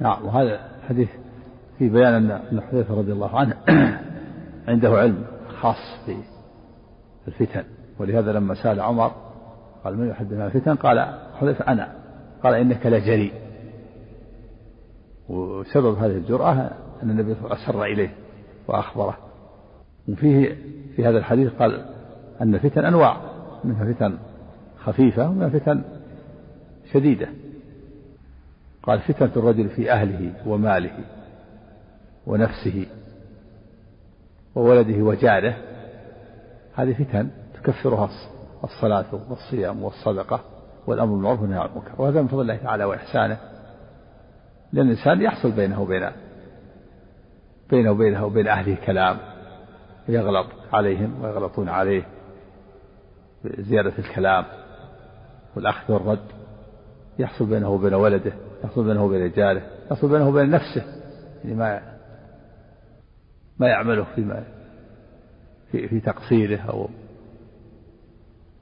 نعم 0.00 0.26
وهذا 0.26 0.60
الحديث 0.82 1.08
في 1.78 1.88
بيان 1.88 2.30
أن 2.30 2.60
حذيفة 2.60 2.94
رضي 2.94 3.12
الله 3.12 3.38
عنه 3.38 3.56
عنده 4.68 4.90
علم 4.90 5.24
خاص 5.60 6.06
في 6.06 6.16
الفتن 7.28 7.64
ولهذا 7.98 8.32
لما 8.32 8.54
سأل 8.54 8.80
عمر 8.80 9.12
قال 9.84 9.98
من 9.98 10.08
يحدثنا 10.08 10.46
الفتن؟ 10.46 10.74
قال 10.74 11.18
حذيفة 11.40 11.72
أنا. 11.72 11.92
قال 12.42 12.54
إنك 12.54 12.86
لجريء. 12.86 13.32
وسبب 15.28 15.98
هذه 15.98 16.16
الجرأة 16.16 16.70
أن 17.02 17.10
النبي 17.10 17.34
صلى 17.34 17.44
الله 17.44 17.50
عليه 17.50 17.62
وسلم 17.62 17.70
أسر 17.70 17.84
إليه 17.84 18.14
وأخبره. 18.68 19.16
وفيه 20.08 20.56
في 20.96 21.06
هذا 21.06 21.18
الحديث 21.18 21.52
قال 21.52 21.84
أن 22.40 22.54
الفتن 22.54 22.84
أنواع 22.84 23.16
منها 23.64 23.92
فتن 23.92 24.18
خفيفة 24.84 25.28
ومنها 25.28 25.48
فتن 25.48 25.82
شديدة. 26.92 27.28
قال 28.82 29.00
فتنة 29.00 29.30
الرجل 29.36 29.68
في 29.68 29.92
أهله 29.92 30.32
وماله 30.46 30.98
ونفسه 32.26 32.86
وولده 34.54 35.02
وجاره. 35.02 35.56
هذه 36.74 36.92
فتن 37.04 37.30
تكفرها 37.54 38.10
الصلاة 38.64 39.04
والصيام 39.30 39.82
والصدقة 39.82 40.40
والأمر 40.86 41.14
بالمعروف 41.14 41.40
والنهي 41.40 41.58
عن 41.58 41.68
المنكر. 41.68 42.02
وهذا 42.02 42.22
من 42.22 42.28
فضل 42.28 42.40
الله 42.40 42.56
تعالى 42.56 42.84
وإحسانه. 42.84 43.38
لأن 44.72 44.86
الإنسان 44.86 45.22
يحصل 45.22 45.52
بينه 45.52 45.82
وبين 45.82 46.10
بينه 47.70 47.90
وبينه 47.90 48.24
وبين 48.24 48.48
أهله 48.48 48.76
كلام 48.86 49.18
يغلط 50.08 50.46
عليهم 50.72 51.22
ويغلطون 51.22 51.68
عليه 51.68 52.02
بزيادة 53.44 53.92
الكلام 53.98 54.44
والأخذ 55.56 55.92
والرد. 55.92 56.43
يحصل 57.18 57.46
بينه 57.46 57.68
وبين 57.68 57.94
ولده 57.94 58.32
يحصل 58.64 58.84
بينه 58.84 59.04
وبين 59.04 59.32
جاره 59.32 59.62
يحصل 59.90 60.08
بينه 60.08 60.28
وبين 60.28 60.50
نفسه 60.50 60.84
يعني 61.44 61.56
ما 61.56 61.94
ما 63.58 63.68
يعمله 63.68 64.04
فيما 64.14 64.44
في, 65.70 65.88
في 65.88 66.00
تقصيره 66.00 66.60
أو 66.60 66.88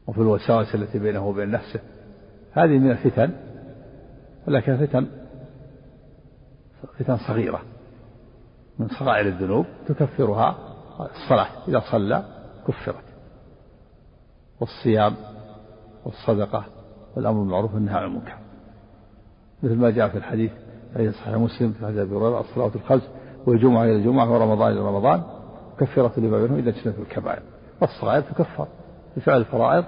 وفي 0.07 0.19
الوساوس 0.19 0.75
التي 0.75 0.99
بينه 0.99 1.27
وبين 1.27 1.51
نفسه. 1.51 1.81
هذه 2.53 2.79
من 2.79 2.91
الفتن 2.91 3.31
ولكن 4.49 4.87
فتن 4.87 5.07
فتن 6.99 7.17
صغيرة. 7.17 7.62
من 8.79 8.88
صغائر 8.88 9.27
الذنوب 9.27 9.67
تكفرها 9.88 10.57
الصلاة 11.01 11.69
إذا 11.69 11.83
صلى 11.91 12.25
كفرت. 12.69 13.05
والصيام 14.61 15.17
والصدقة 16.05 16.65
والأمر 17.16 17.40
بالمعروف 17.40 17.75
والنهي 17.75 17.94
عن 17.94 18.05
المنكر. 18.05 18.35
مثل 19.62 19.77
ما 19.77 19.90
جاء 19.90 20.09
في 20.09 20.18
الحديث 20.18 20.51
في 20.96 21.12
صحيح 21.12 21.35
مسلم 21.35 21.72
في 21.72 21.87
حديث 21.87 21.98
أبي 21.98 22.14
هريرة 22.14 22.40
الصلاة 22.40 22.70
الخمس 22.75 23.09
والجمعة 23.46 23.85
إلى 23.85 23.96
الجمعة 23.96 24.33
ورمضان 24.33 24.72
إلى 24.72 24.81
رمضان 24.81 25.22
كفرة 25.81 26.12
لما 26.16 26.38
بينهم 26.38 26.59
إذا 26.59 26.70
اجتنبوا 26.70 27.03
الكبائر. 27.03 27.42
والصغائر 27.81 28.20
تكفر 28.20 28.66
بفعل 29.16 29.40
الفرائض 29.40 29.85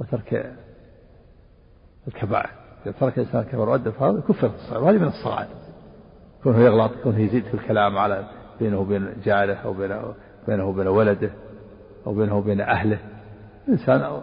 وترك 0.00 0.54
الكبائر. 2.08 2.50
إذا 2.86 2.94
ترك 3.00 3.18
الإنسان 3.18 3.40
الكبائر 3.40 3.68
وأدى 3.68 3.88
الفرائض 3.88 4.20
كفر 4.20 4.46
الصغائر. 4.46 4.84
وهذه 4.84 4.98
من 4.98 5.08
الصغائر. 5.08 5.48
كونه 6.42 6.58
يغلط 6.58 6.92
كونه 7.02 7.18
يزيد 7.18 7.44
في 7.44 7.54
الكلام 7.54 7.98
على 7.98 8.24
بينه 8.60 8.78
وبين 8.78 9.08
جاره 9.24 9.54
أو 9.54 9.72
بينه, 9.72 10.14
بينه 10.48 10.64
وبين 10.64 10.86
ولده 10.86 11.30
أو 12.06 12.14
بينه 12.14 12.36
وبين 12.36 12.60
أهله. 12.60 12.98
الإنسان 13.68 14.20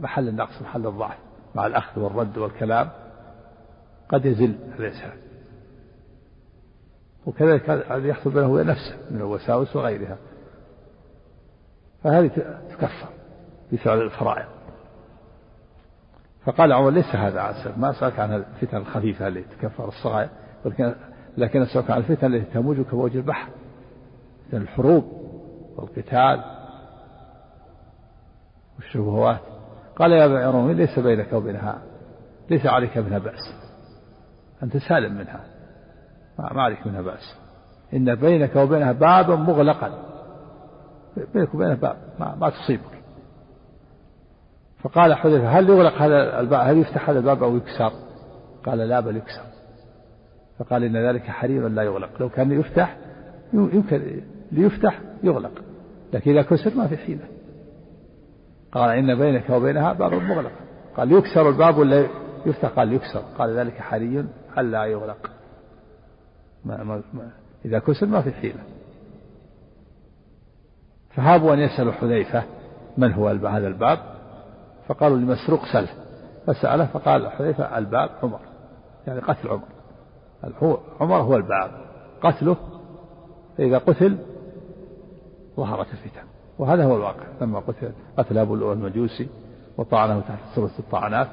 محل 0.00 0.28
النقص 0.28 0.62
محل 0.62 0.86
الضعف. 0.86 1.18
مع 1.54 1.66
الأخذ 1.66 2.00
والرد 2.00 2.38
والكلام 2.38 2.90
قد 4.08 4.26
يزل 4.26 4.54
الإنسان 4.78 5.12
وكذلك 7.26 7.70
هذا 7.70 8.06
يحصل 8.08 8.30
بينه 8.30 8.52
وبين 8.52 8.66
نفسه 8.66 8.96
من 9.10 9.16
الوساوس 9.16 9.76
وغيرها. 9.76 10.16
فهذه 12.02 12.28
تكفر 12.70 13.08
بفعل 13.72 14.02
الفرائض. 14.02 14.46
فقال 16.44 16.72
عمر 16.72 16.90
ليس 16.90 17.14
هذا 17.14 17.40
عسل 17.40 17.72
ما 17.76 17.92
سألك 17.92 18.18
عن 18.18 18.34
الفتن 18.34 18.76
الخفيفة 18.76 19.28
التي 19.28 19.56
تكفر 19.56 19.88
الصغائر 19.88 20.28
ولكن 20.64 20.94
لكن 21.36 21.62
أسألك 21.62 21.90
عن 21.90 21.98
الفتن 21.98 22.34
التي 22.34 22.52
تموج 22.54 22.80
كموج 22.80 23.16
البحر. 23.16 23.48
الحروب 24.52 25.04
والقتال 25.76 26.44
والشبهات. 28.76 29.53
قال 29.96 30.12
يا 30.12 30.24
أبا 30.24 30.46
عرومي 30.46 30.74
ليس 30.74 30.98
بينك 30.98 31.32
وبينها 31.32 31.82
ليس 32.50 32.66
عليك 32.66 32.98
منها 32.98 33.18
بأس. 33.18 33.54
أنت 34.62 34.76
سالم 34.76 35.14
منها. 35.14 35.40
ما 36.38 36.62
عليك 36.62 36.86
منها 36.86 37.02
بأس. 37.02 37.36
إن 37.94 38.14
بينك 38.14 38.56
وبينها 38.56 38.92
بابا 38.92 39.36
مغلقا. 39.36 40.04
بينك 41.34 41.54
وبينها 41.54 41.74
باب 41.74 41.96
ما, 42.18 42.34
ما 42.34 42.50
تصيبك. 42.50 42.94
فقال 44.82 45.14
حذيفة 45.14 45.58
هل 45.58 45.68
يغلق 45.68 45.92
هذا 45.92 46.40
الباب؟ 46.40 46.68
هل 46.68 46.78
يفتح 46.78 47.10
هذا 47.10 47.18
الباب 47.18 47.42
أو 47.42 47.56
يكسر؟ 47.56 47.92
قال 48.66 48.78
لا 48.78 49.00
بل 49.00 49.16
يكسر. 49.16 49.44
فقال 50.58 50.84
إن 50.84 50.96
ذلك 50.96 51.22
حريم 51.22 51.66
لا 51.66 51.82
يغلق. 51.82 52.10
لو 52.20 52.28
كان 52.28 52.52
يفتح 52.52 52.96
يمكن 53.52 54.20
ليفتح 54.52 55.00
يغلق. 55.22 55.52
لكن 56.12 56.30
إذا 56.30 56.42
كسر 56.42 56.74
ما 56.76 56.86
في 56.86 56.96
حيلة. 56.96 57.33
قال 58.74 58.90
إن 58.90 59.18
بينك 59.18 59.50
وبينها 59.50 59.92
باب 59.92 60.14
مغلق. 60.14 60.52
قال 60.96 61.12
يكسر 61.12 61.48
الباب 61.48 61.78
ولا 61.78 62.06
يفتح؟ 62.46 62.68
قال 62.68 62.92
يكسر. 62.92 63.22
قال 63.38 63.58
ذلك 63.58 63.80
حري 63.80 64.26
ألا 64.58 64.84
يغلق. 64.84 65.30
ما 66.64 66.82
ما 66.82 67.02
ما 67.12 67.30
إذا 67.64 67.78
كسر 67.78 68.06
ما 68.06 68.22
في 68.22 68.32
حيلة. 68.32 68.62
فهابوا 71.10 71.54
أن 71.54 71.58
يسألوا 71.58 71.92
حذيفة 71.92 72.42
من 72.98 73.12
هو 73.12 73.28
هذا 73.28 73.66
الباب. 73.66 73.98
فقالوا 74.88 75.16
لمسروق 75.16 75.60
سله. 75.72 75.88
فسأله 76.46 76.86
فقال 76.86 77.30
حذيفة 77.30 77.78
الباب 77.78 78.10
عمر. 78.22 78.40
يعني 79.06 79.20
قتل 79.20 79.48
عمر. 79.48 79.68
عمر 81.00 81.16
هو 81.16 81.36
الباب. 81.36 81.70
قتله 82.22 82.56
فإذا 83.58 83.78
قتل 83.78 84.18
ظهرت 85.56 85.86
الفتن. 85.92 86.33
وهذا 86.58 86.84
هو 86.84 86.96
الواقع. 86.96 87.24
لما 87.40 87.58
قتل 87.58 87.92
قتل 88.16 88.38
أبو 88.38 88.54
اللؤلؤ 88.54 88.72
المجوسي 88.72 89.28
وطعنه 89.78 90.20
تحت 90.20 90.54
سورة 90.54 90.70
الطعنات 90.78 91.28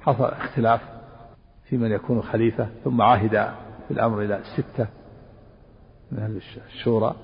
حصل 0.00 0.24
اختلاف 0.24 0.80
في 1.64 1.76
من 1.76 1.90
يكون 1.90 2.22
خليفة 2.22 2.68
ثم 2.84 3.02
عهد 3.02 3.50
بالأمر 3.88 4.22
إلى 4.22 4.40
ستة 4.56 4.86
من 6.12 6.18
أهل 6.18 6.40
الشورى. 6.66 7.14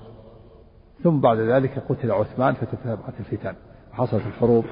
ثم 1.03 1.19
بعد 1.19 1.37
ذلك 1.37 1.79
قتل 1.89 2.11
عثمان 2.11 2.53
فتتابعت 2.53 3.13
الفتن. 3.19 3.55
وحصلت 3.91 4.25
الحروب 4.25 4.65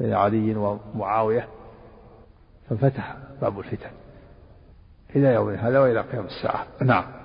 بين 0.00 0.12
علي 0.12 0.54
ومعاوية 0.54 1.48
ففتح 2.68 3.16
باب 3.40 3.58
الفتن 3.58 3.90
إلى 5.16 5.34
يوم 5.34 5.50
هذا 5.50 5.80
وإلى 5.80 6.00
قيام 6.00 6.24
الساعة. 6.24 6.66
نعم. 6.82 7.19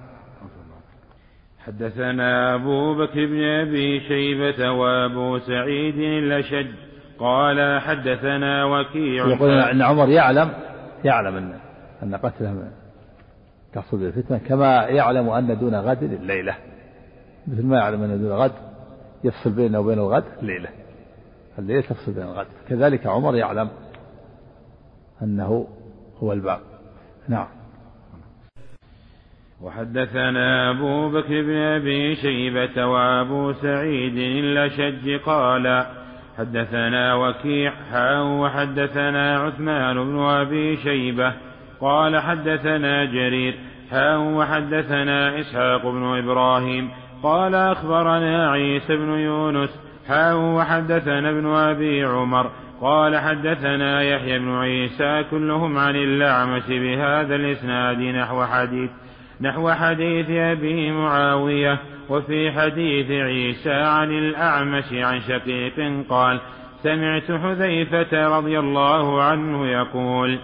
حدثنا 1.66 2.56
أبو 2.56 2.96
بكر 2.96 3.26
بن 3.26 3.44
أبي 3.44 4.00
شيبة 4.00 4.72
وأبو 4.72 5.40
سعيد 5.40 5.98
الأشج 5.98 6.68
قال 7.20 7.82
حدثنا 7.82 8.66
وكيع 8.66 9.28
يقول 9.28 9.52
أن 9.52 9.82
عمر 9.82 10.10
يعلم 10.10 10.52
يعلم 11.04 11.36
أن 11.38 11.54
أن 12.04 12.16
قتله 12.16 12.72
تحصل 13.74 14.04
الفتنة 14.04 14.38
كما 14.38 14.84
يعلم 14.84 15.30
أن 15.30 15.60
دون 15.60 15.76
غد 15.76 16.04
الليلة 16.04 16.56
مثل 17.48 17.66
ما 17.66 17.78
يعلم 17.78 18.04
أن 18.04 18.22
دون 18.22 18.32
غد 18.32 18.52
يفصل 19.24 19.50
بينه 19.50 19.80
وبين 19.80 20.00
الغد 20.00 20.24
الليلة 20.42 20.70
الليلة 21.60 21.82
تفصل 21.82 22.14
بين 22.14 22.24
الغد. 22.24 22.48
كذلك 22.70 23.08
عمر 23.08 23.36
يعلم 23.36 23.70
أنه 25.22 25.68
هو 26.20 26.34
الباب 26.34 26.60
نعم. 27.28 27.48
وحدثنا 29.66 30.70
أبو 30.70 31.10
بكر 31.10 31.42
بن 31.42 31.56
أبي 31.56 32.16
شيبة 32.16 32.86
وأبو 32.86 33.54
سعيد 33.54 34.18
الأشج 34.18 35.20
قال 35.20 35.86
حدثنا 36.38 37.16
وكيع 37.16 37.74
وحدثنا 38.22 39.40
عثمان 39.40 39.96
بن 39.96 40.20
أبي 40.20 40.78
شيبة 40.78 41.34
قال 41.82 42.20
حدثنا 42.20 43.06
جرير 43.06 43.56
حاء 43.92 44.20
وحدثنا 44.20 45.40
إسحاق 45.40 45.88
بن 45.88 46.04
إبراهيم 46.04 46.90
قال 47.24 47.56
أخبرنا 47.56 48.52
عيسى 48.52 48.96
بن 48.96 49.10
يونس 49.10 49.80
حاء 50.08 50.38
وحدثنا 50.38 51.30
ابن 51.30 51.48
أبي 51.48 52.04
عمر 52.04 52.52
قال 52.82 53.18
حدثنا 53.18 54.02
يحيى 54.02 54.40
بن 54.40 54.56
عيسى 54.56 55.24
كلهم 55.32 55.78
عن 55.78 55.96
الأعمش 55.96 56.68
بهذا 56.68 57.36
الإسناد 57.36 57.98
نحو 57.98 58.44
حديث. 58.44 58.90
نحو 59.42 59.72
حديث 59.72 60.30
أبي 60.30 60.92
معاوية 60.92 61.80
وفي 62.10 62.52
حديث 62.52 63.12
عيسى 63.12 63.74
عن 63.74 64.12
الأعمش 64.12 64.94
عن 64.94 65.22
شقيق 65.22 66.06
قال 66.10 66.40
سمعت 66.84 67.32
حذيفة 67.32 68.38
رضي 68.38 68.60
الله 68.60 69.24
عنه 69.24 69.68
يقول 69.68 70.40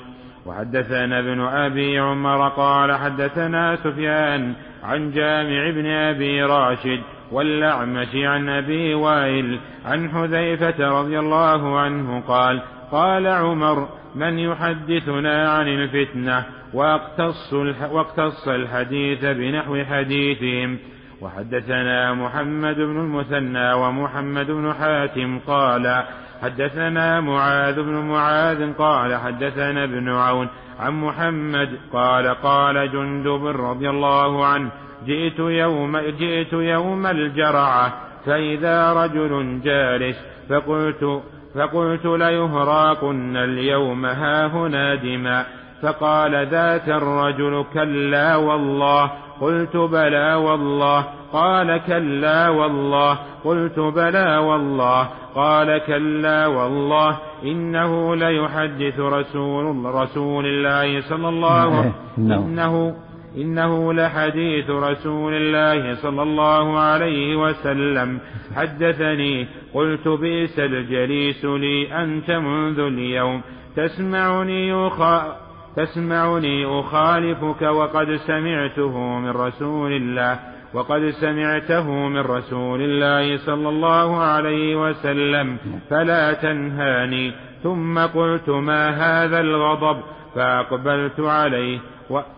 وحدثنا 0.46 1.20
ابن 1.20 1.42
أبي 1.42 2.00
عمر 2.00 2.48
قال 2.48 2.94
حدثنا 2.94 3.76
سفيان 3.76 4.54
عن 4.84 5.12
جامع 5.12 5.70
بن 5.70 5.86
أبي 5.86 6.44
راشد 6.44 7.00
والأعمش 7.32 8.16
عن 8.16 8.50
أبي 8.50 8.94
وائل 8.94 9.60
عن 9.86 10.10
حذيفة 10.10 11.00
رضي 11.00 11.20
الله 11.20 11.80
عنه 11.80 12.22
قال 12.28 12.62
قال 12.92 13.28
عمر 13.28 13.88
من 14.16 14.40
يحدثنا 14.40 15.52
عن 15.52 15.68
الفتنة؟ 15.68 16.46
واقتص, 16.74 17.54
واقتص 17.92 18.48
الحديث 18.48 19.26
بنحو 19.26 19.84
حديثهم. 19.84 20.78
وحدثنا 21.22 22.14
محمد 22.14 22.76
بن 22.76 23.00
المثنى 23.00 23.74
ومحمد 23.74 24.52
بن 24.52 24.74
حاتم 24.74 25.40
قال 25.48 26.04
حدثنا 26.42 27.22
معاذ 27.22 27.76
بن 27.82 27.94
معاذ 27.94 28.74
قال 28.74 29.16
حدثنا 29.16 29.84
ابن 29.84 30.10
عون 30.10 30.50
عن 30.80 30.94
محمد 30.94 31.70
قال 31.94 32.28
قال 32.28 32.92
جندب 32.92 33.46
رضي 33.46 33.90
الله 33.90 34.46
عنه 34.46 34.72
جئت 35.06 35.40
يوم 35.40 35.98
جئت 35.98 36.54
يوم 36.54 37.06
الجرعة 37.06 37.94
فإذا 38.26 38.94
رجل 38.94 39.62
جالس 39.64 40.18
فقلت 40.50 41.24
فقلت 41.56 42.06
ليهراقن 42.06 43.38
اليوم 43.38 44.06
ها 44.06 44.48
هنا 44.48 44.96
دماء 44.96 45.46
فقال 45.82 46.48
ذاك 46.48 46.90
الرجل 46.90 47.66
كلا 47.74 48.36
والله. 48.36 49.12
قلت 49.42 49.78
بلى 49.78 50.34
والله. 50.34 51.06
قال 51.34 51.82
كلا 51.88 52.50
والله. 52.50 53.18
قلت 53.44 53.80
بلى 53.80 54.38
والله. 54.38 55.08
قال 55.36 55.78
كلا 55.78 56.48
والله. 56.48 57.18
إنه 57.44 58.16
ليحدث 58.16 59.00
رسول 59.00 59.86
رسول 59.86 60.46
الله 60.46 61.02
صلى 61.02 61.30
الله 61.30 61.78
عليه 61.78 61.92
وسلم. 62.18 62.32
إنه 62.32 62.96
إنه 63.38 63.94
لحديث 63.94 64.70
رسول 64.70 65.34
الله 65.34 65.96
صلى 65.96 66.24
الله 66.24 66.80
عليه 66.80 67.36
وسلم. 67.36 68.20
حدثني 68.56 69.48
قلت 69.74 70.08
بئس 70.08 70.60
الجليس 70.60 71.46
لي 71.46 72.04
أنت 72.04 72.32
منذ 72.32 72.80
اليوم. 72.80 73.42
تسمعني 73.76 74.70
يخا 74.70 75.38
تسمعني 75.76 76.66
أخالفك 76.66 77.62
وقد 77.62 78.16
سمعته 78.16 78.98
من 79.20 79.30
رسول 79.30 79.92
الله 79.92 80.40
وقد 80.74 81.10
سمعته 81.10 81.92
من 81.92 82.20
رسول 82.20 82.82
الله 82.82 83.38
صلى 83.38 83.70
الله 83.70 84.18
عليه 84.24 84.90
وسلم. 84.90 85.58
فلا 85.90 86.34
تنهاني. 86.34 87.32
ثم 87.64 88.00
قلت 88.00 88.50
ما 88.50 88.90
هذا 88.90 89.40
الغضب؟ 89.40 90.02
فأقبلت 90.36 91.20
عليه. 91.20 91.80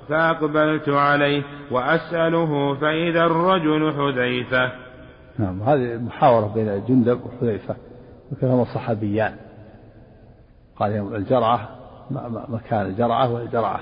فأقبلت 0.09 0.89
عليه 0.89 1.43
وأسأله 1.71 2.75
فإذا 2.75 3.25
الرجل 3.25 3.93
حذيفة. 3.93 4.71
نعم 5.39 5.61
هذه 5.63 5.97
محاورة 5.97 6.53
بين 6.53 6.85
جندب 6.85 7.19
وحذيفة 7.25 7.75
وكلاهما 8.31 8.61
الصحابيان 8.61 9.35
قال 10.75 11.15
الجرعة 11.15 11.69
مكان 12.49 12.85
الجرعة 12.85 13.33
والجرعة. 13.33 13.79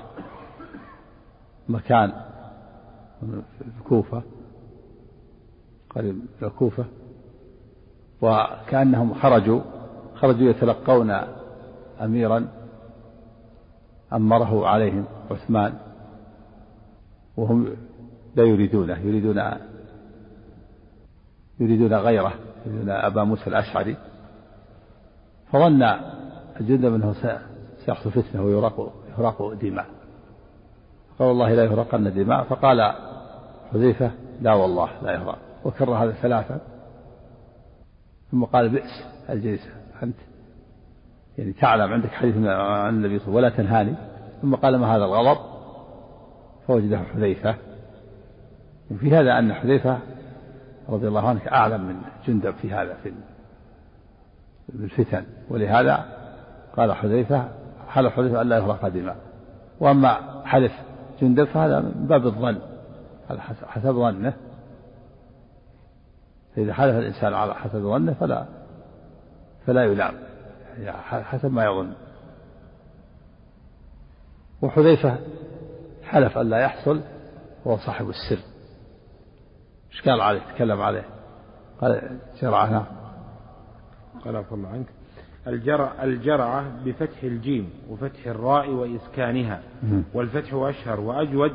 مكان 1.70 2.12
في 3.22 3.66
الكوفة 3.80 4.22
من 5.96 6.22
الكوفة. 6.44 6.86
وكأنهم 8.22 9.14
خرجوا 9.14 9.62
خرجوا 10.16 10.50
يتلقون 10.50 11.12
أميرا. 12.02 12.48
أمره 14.14 14.68
عليهم 14.68 15.06
عثمان 15.32 15.74
وهم 17.38 17.76
لا 18.36 18.44
يريدونه 18.44 18.98
يريدون 18.98 19.42
يريدون 21.60 21.94
غيره 21.94 22.34
يريدون 22.66 22.90
أبا 22.90 23.24
موسى 23.24 23.48
الأشعري. 23.48 23.98
فظن 25.52 25.84
الجند 26.60 26.86
منه 26.86 27.14
سيحصل 27.86 28.12
فتنة 28.12 28.44
ويراق 28.44 28.94
يراق 29.18 29.54
دماء 29.54 29.86
قال 31.20 31.28
والله 31.28 31.54
لا 31.54 31.64
يهرقن 31.64 32.14
دماء 32.14 32.44
فقال 32.44 32.94
حذيفة 33.74 34.12
لا 34.42 34.54
والله 34.54 34.90
لا 35.04 35.12
يهرأ 35.12 35.38
وكرر 35.66 35.94
هذا 35.94 36.12
ثلاثا 36.12 36.60
ثم 38.32 38.44
قال 38.44 38.70
بئس 38.70 39.04
الجلسة 39.30 39.70
أنت. 40.04 40.16
يعني 41.38 41.54
تعلم 41.54 41.94
عندك 41.94 42.10
حديث 42.10 42.36
عن 42.38 42.96
النبي 42.96 43.20
صلى 43.20 43.28
الله 43.28 43.38
عليه 43.38 43.48
وسلم 43.48 43.66
ولا 43.66 43.70
تنهاني. 43.70 43.94
ثم 44.42 44.56
قال 44.56 44.76
ما 44.76 44.96
هذا 44.96 45.06
الغضب؟ 45.06 45.40
فوجده 46.68 47.00
حذيفة. 47.00 47.56
وفي 48.92 49.16
هذا 49.16 49.40
أن 49.40 49.54
حذيفة 49.54 50.00
رضي 50.90 51.08
الله 51.08 51.30
عنه 51.30 51.42
أعلم 51.52 51.82
من 51.82 51.96
جندب 52.28 52.54
في 52.54 52.74
هذا 52.74 52.94
في 53.04 53.14
الفتن. 54.76 55.24
ولهذا 55.50 56.06
قال 56.78 56.94
حذيفة 56.94 57.48
حلف 57.88 58.14
حذيفة 58.14 58.42
ألا 58.42 58.58
يهرق 58.58 58.88
دماء. 58.88 59.18
وأما 59.80 60.42
حلف 60.46 60.72
جندب 61.22 61.44
فهذا 61.44 61.80
من 61.80 62.08
باب 62.10 62.26
الظن 62.26 62.58
حسب 63.68 63.92
ظنه. 63.92 64.34
فإذا 66.56 66.74
حلف 66.74 66.96
الإنسان 66.96 67.34
على 67.34 67.56
حسب 67.56 67.80
ظنه 67.80 68.14
فلا 68.14 68.46
فلا 69.68 69.84
يلام. 69.84 70.14
حسب 71.24 71.54
ما 71.54 71.66
يظن. 71.66 71.94
وحذيفة 74.62 75.20
حلف 76.04 76.38
أن 76.38 76.50
لا 76.50 76.60
يحصل 76.60 77.02
هو 77.68 77.78
صاحب 77.78 78.10
السر. 78.10 78.44
إيش 79.92 80.02
قال 80.10 80.22
عليه؟ 80.22 80.42
تكلم 80.56 80.82
عليه. 80.82 81.06
قال 81.82 82.20
جرعة 82.42 82.70
نعم 82.70 82.86
قال 84.26 84.36
عفو 84.36 84.56
الله 84.56 84.70
عنك. 84.70 84.86
الجرع 85.48 86.04
الجرعة 86.04 86.84
بفتح 86.86 87.24
الجيم 87.24 87.70
وفتح 87.90 88.28
الراء 88.28 88.70
وإسكانها. 88.70 89.62
والفتح 90.14 90.54
أشهر 90.54 91.00
وأجود. 91.00 91.54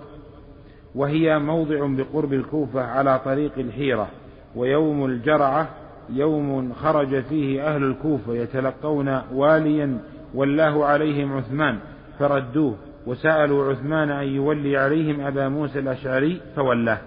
وهي 0.95 1.39
موضع 1.39 1.87
بقرب 1.87 2.33
الكوفة 2.33 2.83
على 2.83 3.19
طريق 3.19 3.59
الحيرة. 3.59 4.09
ويوم 4.55 5.05
الجرعة 5.05 5.69
يوم 6.11 6.73
خرج 6.73 7.23
فيه 7.23 7.75
أهل 7.75 7.85
الكوفة 7.85 8.35
يتلقون 8.35 9.21
واليا 9.35 9.99
والله 10.35 10.85
عليهم 10.85 11.33
عثمان 11.33 11.79
فردوه 12.19 12.75
وسألوا 13.07 13.73
عثمان 13.73 14.11
أن 14.11 14.29
يولي 14.29 14.77
عليهم 14.77 15.21
أبا 15.21 15.49
موسى 15.49 15.79
الأشعري 15.79 16.41
فولاه. 16.57 16.99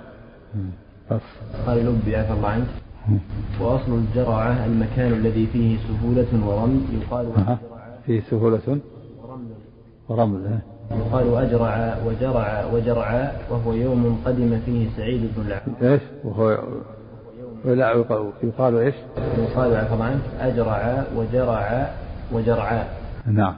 قال 1.68 1.86
لبي 1.86 2.16
عفى 2.16 2.34
الله 2.34 2.50
عنك. 2.50 2.68
وأصل 3.62 3.91
الجرعة 3.91 4.66
المكان 4.66 5.14
الذي 5.14 5.47
فيه 5.47 5.78
سهولة 5.78 6.47
ورمل. 6.47 6.82
يقال 7.02 7.58
فيه 8.06 8.22
سهولة؟ 8.22 8.80
ورمل. 9.24 9.50
ورمل 10.10 10.60
يقال 10.91 11.36
أجرع 11.36 11.97
وجرع 12.06 12.66
وجرع 12.74 13.32
وهو 13.50 13.74
يوم 13.74 14.22
قدم 14.26 14.60
فيه 14.66 14.88
سعيد 14.97 15.22
بن 15.38 15.47
العاص 15.47 15.62
إيش؟ 15.82 16.02
وهو 16.24 16.60
لا 17.66 17.91
يقال 18.43 18.78
إيش؟ 18.78 18.95
يقال 19.38 19.76
عنك 20.01 20.22
أجرع 20.39 21.03
وجرع 21.16 21.89
وجرعا. 22.32 22.84
نعم. 23.26 23.55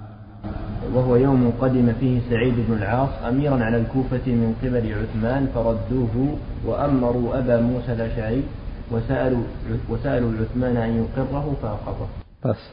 وهو 0.94 1.16
يوم 1.16 1.54
قدم 1.62 1.94
فيه 2.00 2.20
سعيد 2.30 2.54
بن 2.68 2.74
العاص 2.74 3.10
أميرا 3.28 3.64
على 3.64 3.78
الكوفة 3.78 4.32
من 4.32 4.56
قبل 4.64 4.94
عثمان 4.94 5.48
فردوه 5.56 6.38
وأمروا 6.66 7.40
أبا 7.40 7.62
موسى 7.62 7.94
الأشعري 7.94 8.44
وسألوا 8.92 9.44
وسألوا 9.90 10.32
عثمان 10.42 10.78
أن 10.78 10.98
يقره 10.98 11.56
فأقره. 11.62 12.10
بس. 12.46 12.72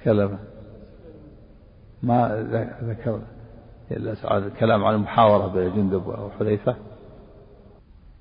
تكلم. 0.00 0.38
ما 2.02 2.46
ذكر 2.82 3.20
الكلام 4.30 4.84
عن 4.84 4.94
المحاورة 4.94 5.46
بين 5.46 5.74
جندب 5.74 6.06
وحذيفة 6.06 6.76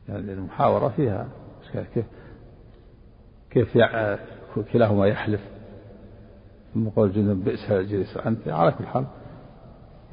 يعني 0.09 0.33
المحاورة 0.33 0.87
فيها 0.87 1.27
كيف 1.71 2.05
كيف 3.49 3.77
كلاهما 4.73 5.07
يحلف؟ 5.07 5.41
ثم 6.73 6.89
قول 6.89 7.11
جندب 7.11 7.43
بئس 7.43 7.71
الجليس. 7.71 8.17
أنت 8.17 8.47
على 8.47 8.71
كل 8.71 8.85
حال 8.85 9.05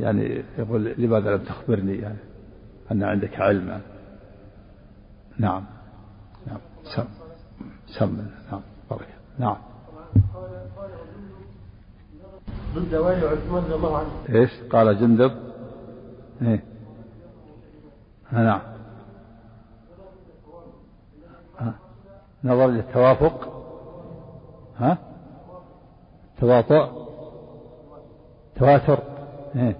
يعني 0.00 0.44
يقول 0.58 0.94
لماذا 0.98 1.36
لم 1.36 1.44
تخبرني؟ 1.44 1.98
يعني 1.98 2.18
أن 2.92 3.02
عندك 3.02 3.40
علم. 3.40 3.68
يعني. 3.68 3.82
نعم. 5.38 5.64
نعم. 6.46 6.58
سم 6.96 7.04
سم. 7.98 8.26
نعم. 8.52 8.60
بركة 8.90 9.04
نعم. 9.38 9.56
ضد 12.74 12.94
والي 12.94 13.26
عثمان 13.26 13.64
رضي 13.64 13.74
الله 13.74 13.98
عنه. 13.98 14.08
إيش؟ 14.28 14.50
قال 14.70 15.00
جندب. 15.00 15.32
إيه. 16.42 16.64
نعم. 18.32 18.73
نظر 22.44 22.66
للتوافق. 22.66 23.64
ها؟ 24.76 24.98
تواطؤ. 26.40 27.04
تواتر. 28.56 28.98
إيه. 29.56 29.76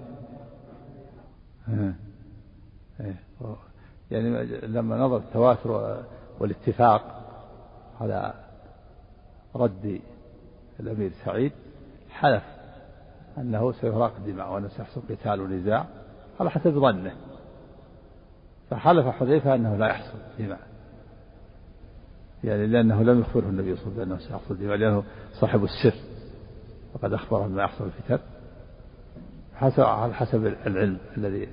إيه. 2.99 3.15
يعني 4.11 4.45
لما 4.45 4.97
نظر 4.97 5.17
التواتر 5.17 6.03
والاتفاق 6.39 7.21
على 8.01 8.33
رد 9.55 10.01
الأمير 10.79 11.11
سعيد 11.25 11.51
حلف 12.09 12.43
أنه 13.37 13.71
سيهراق 13.71 14.13
الدماء 14.17 14.53
وأنه 14.53 14.67
سيحصل 14.67 15.01
قتال 15.09 15.41
ونزاع 15.41 15.85
على 16.39 16.49
حسب 16.51 16.71
ظنه. 16.71 17.15
فحلف 18.69 19.07
حذيفة 19.07 19.55
أنه 19.55 19.75
لا 19.75 19.87
يحصل 19.87 20.17
دماء. 20.39 20.74
يعني 22.45 22.67
لأنه 22.67 23.03
لم 23.03 23.19
يخبره 23.19 23.45
النبي 23.49 23.75
صلى 23.75 23.85
الله 23.85 24.01
عليه 24.01 24.01
وسلم 24.01 24.11
أنه 24.11 24.17
سيحصل 24.17 24.57
دماء 24.57 24.77
لأنه 24.77 25.03
صاحب 25.39 25.63
السر 25.63 25.95
وقد 26.93 27.13
أخبره 27.13 27.47
ما 27.47 27.63
يحصل 27.63 27.85
الفتن 27.85 28.19
حسب 29.55 29.83
على 29.83 30.13
حسب 30.13 30.45
العلم 30.45 30.97
الذي 31.17 31.47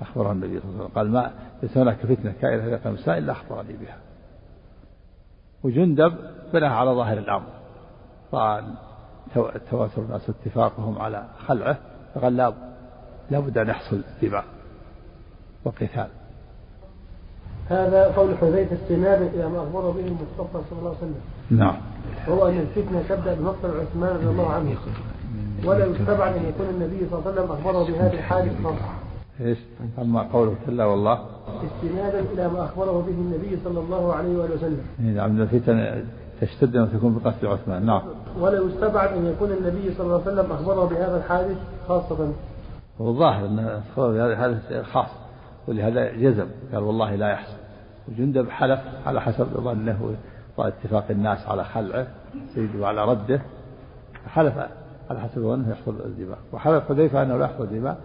أخبره 0.00 0.32
النبي 0.32 0.60
صلى 0.60 0.70
الله 0.70 0.74
عليه 0.74 0.84
وسلم. 0.84 0.94
قال 0.94 1.10
ما 1.10 1.30
ليس 1.62 1.76
هناك 1.76 1.96
فتنة 1.96 2.32
كائنة 2.40 2.62
في 2.62 2.76
قيام 2.76 2.94
الساعة 2.94 3.18
إلا 3.18 3.32
أخبرني 3.32 3.72
بها. 3.72 3.96
وجندب 5.62 6.14
بناها 6.52 6.74
على 6.74 6.90
ظاهر 6.90 7.18
الأمر. 7.18 7.48
قال 8.32 8.74
تواتر 9.70 10.02
الناس 10.02 10.30
اتفاقهم 10.30 10.98
على 10.98 11.26
خلعه 11.46 11.78
فقال 12.14 12.36
لا 12.36 12.52
لابد 13.30 13.58
أن 13.58 13.68
يحصل 13.68 14.02
دماء 14.22 14.44
وقتال. 15.64 16.08
هذا 17.72 18.12
قول 18.16 18.38
حذيفة 18.38 18.76
استنابا 18.76 19.26
إلى 19.26 19.48
ما 19.48 19.58
أخبر 19.58 19.90
به 19.90 20.06
المصطفى 20.06 20.58
صلى 20.70 20.78
الله 20.78 20.88
عليه 20.88 20.98
وسلم 20.98 21.20
نعم 21.50 21.76
وهو 22.28 22.48
أن 22.48 22.58
الفتنة 22.58 23.02
تبدأ 23.08 23.34
بمقتل 23.34 23.68
عثمان 23.80 24.16
رضي 24.16 24.26
الله 24.26 24.50
عنه 24.50 24.76
ولا 25.66 25.86
يستبعد 25.86 26.36
أن 26.36 26.44
يكون 26.48 26.66
النبي 26.70 27.06
صلى 27.10 27.18
الله 27.18 27.30
عليه 27.30 27.40
وسلم 27.40 27.52
أخبره 27.52 27.84
بهذه 27.84 28.14
الحادث 28.14 28.62
خاصة 28.64 28.76
إيش؟ 29.40 29.58
أما 29.98 30.22
قوله 30.22 30.54
تعالى 30.66 30.84
والله 30.84 31.18
استنادا 31.64 32.20
إلى 32.34 32.48
ما 32.48 32.64
أخبره 32.64 33.04
به 33.06 33.12
النبي 33.12 33.58
صلى 33.64 33.80
الله 33.80 34.14
عليه 34.14 34.38
وآله 34.38 34.54
وسلم. 34.54 34.80
نعم 34.98 35.40
الفتن 35.40 36.04
تشتد 36.40 36.76
وتكون 36.76 37.18
بقتل 37.18 37.46
عثمان 37.46 37.86
نعم. 37.86 38.02
ولا 38.40 38.62
يستبعد 38.62 39.16
أن 39.16 39.26
يكون 39.26 39.50
النبي 39.52 39.94
صلى 39.94 40.06
الله 40.06 40.22
عليه 40.26 40.32
وسلم 40.32 40.52
أخبره 40.52 40.84
بهذا 40.84 41.16
الحادث 41.16 41.56
خاصة. 41.88 42.32
هو 43.00 43.08
الظاهر 43.08 43.46
إن 43.46 43.58
أخبره 43.58 44.12
بهذا 44.12 44.32
الحادث 44.32 44.84
خاص 44.92 45.10
ولهذا 45.68 46.12
جزم 46.12 46.46
قال 46.72 46.82
والله 46.82 47.14
لا 47.14 47.30
يحصل 47.30 47.61
وجندب 48.08 48.50
حلف 48.50 48.80
على 49.06 49.20
حسب 49.20 49.46
ظنه 49.46 50.16
واتفاق 50.56 51.04
الناس 51.10 51.46
على 51.46 51.64
خلعه 51.64 52.06
سيده 52.54 52.86
على 52.86 53.04
رده. 53.04 53.42
حلف 54.26 54.54
على 55.10 55.20
حسب 55.20 55.40
ظنه 55.42 55.70
يحصل 55.70 56.00
الدماء. 56.04 56.38
وحلف 56.52 56.88
حذيفة 56.88 57.22
أنه 57.22 57.36
لا 57.36 57.44
يحصل 57.44 57.64
الدماء 57.64 58.00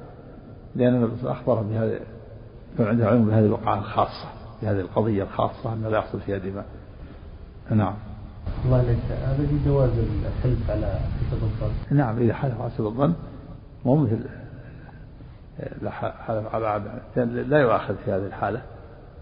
لأن 0.76 0.96
النبي 0.96 1.32
أخبره 1.32 1.62
بهذا 1.62 2.00
كان 2.78 2.88
عنده 2.88 3.08
علم 3.08 3.26
بهذه 3.26 3.46
الوقعة 3.46 3.80
الخاصة 3.80 4.30
بهذه 4.62 4.80
القضية 4.80 5.24
الخاصة 5.24 5.74
أنه 5.74 5.90
لا 5.90 5.98
يحصل 5.98 6.20
فيها 6.20 6.38
دماء. 6.38 6.66
نعم. 7.70 7.94
الله 8.66 8.82
ليس 8.82 9.12
هذا 9.12 9.48
في 9.48 9.66
جواز 9.66 9.90
الحلف 9.90 10.72
على 10.72 11.00
حسب 11.20 11.44
الظن. 11.44 11.98
نعم 11.98 12.18
إذا 12.18 12.34
حلف 12.34 12.62
على 12.62 12.72
حسب 12.72 12.86
الظن 12.86 13.14
مو 13.86 13.96
مثل 13.96 14.20
لا 15.82 15.90
حلف 15.92 16.56
على 16.56 16.82
لا 17.26 17.60
يؤاخذ 17.60 17.96
في 18.06 18.12
هذه 18.12 18.26
الحالة. 18.26 18.62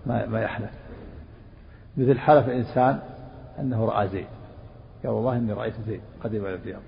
ما 0.07 0.25
ما 0.25 0.41
يحلف 0.41 0.71
مثل 1.97 2.19
حلف 2.19 2.49
إنسان 2.49 2.99
أنه 3.59 3.85
رأى 3.85 4.07
زيد. 4.07 4.27
قال 5.03 5.11
والله 5.11 5.37
إني 5.37 5.53
رأيت 5.53 5.73
زيد 5.87 6.01
قدم 6.23 6.45
إلى 6.45 6.55
الرياض 6.55 6.81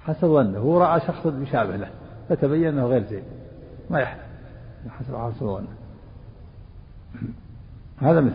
حسب 0.00 0.28
ظنه 0.28 0.58
هو 0.58 0.78
رأى 0.78 1.00
شخص 1.00 1.26
يشابه 1.26 1.76
له 1.76 1.90
فتبين 2.28 2.68
أنه 2.68 2.86
غير 2.86 3.04
زيد. 3.04 3.24
ما 3.90 4.00
يحلف 4.00 4.22
حسب 4.88 5.16
حسب 5.16 5.46
ظنه. 5.46 5.68
هذا 7.98 8.20
مثل. 8.20 8.34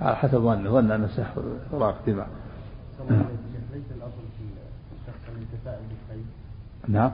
على 0.00 0.16
حسب 0.16 0.38
ظنه. 0.38 0.70
ظن 0.70 0.90
أنه 0.90 1.06
سيحصل 1.06 1.56
إراق 1.74 1.96
دماء. 2.06 2.28
ليس 3.72 3.84
الأصل 3.96 4.22
في 4.38 4.44
الشخص 5.00 5.20
نعم. 6.88 7.10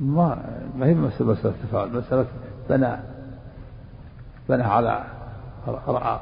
ما 0.00 0.42
ما 0.76 0.86
هي 0.86 0.94
مسألة 0.94 1.32
التفاعل 1.44 1.88
مسألة 1.88 2.26
بنى 2.68 2.96
بنى 4.50 4.62
على 4.62 5.04
رأى 5.66 6.20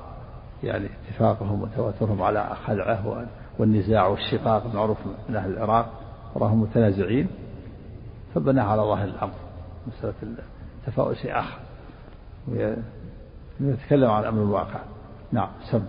يعني 0.62 0.88
اتفاقهم 1.08 1.62
وتواترهم 1.62 2.22
على 2.22 2.50
خلعه 2.66 3.26
والنزاع 3.58 4.06
والشقاق 4.06 4.66
المعروف 4.66 4.98
من 5.28 5.36
أهل 5.36 5.50
العراق 5.52 5.92
وراهم 6.34 6.62
متنازعين 6.62 7.28
فبنى 8.34 8.60
على 8.60 8.82
ظاهر 8.82 9.04
الأمر 9.04 9.34
مسألة 9.86 10.14
التفاؤل 10.86 11.16
شيء 11.16 11.38
آخر. 11.38 11.58
نتكلم 13.60 14.10
عن 14.10 14.24
أمر 14.24 14.42
الواقع 14.42 14.80
نعم 15.32 15.48
سم. 15.70 15.82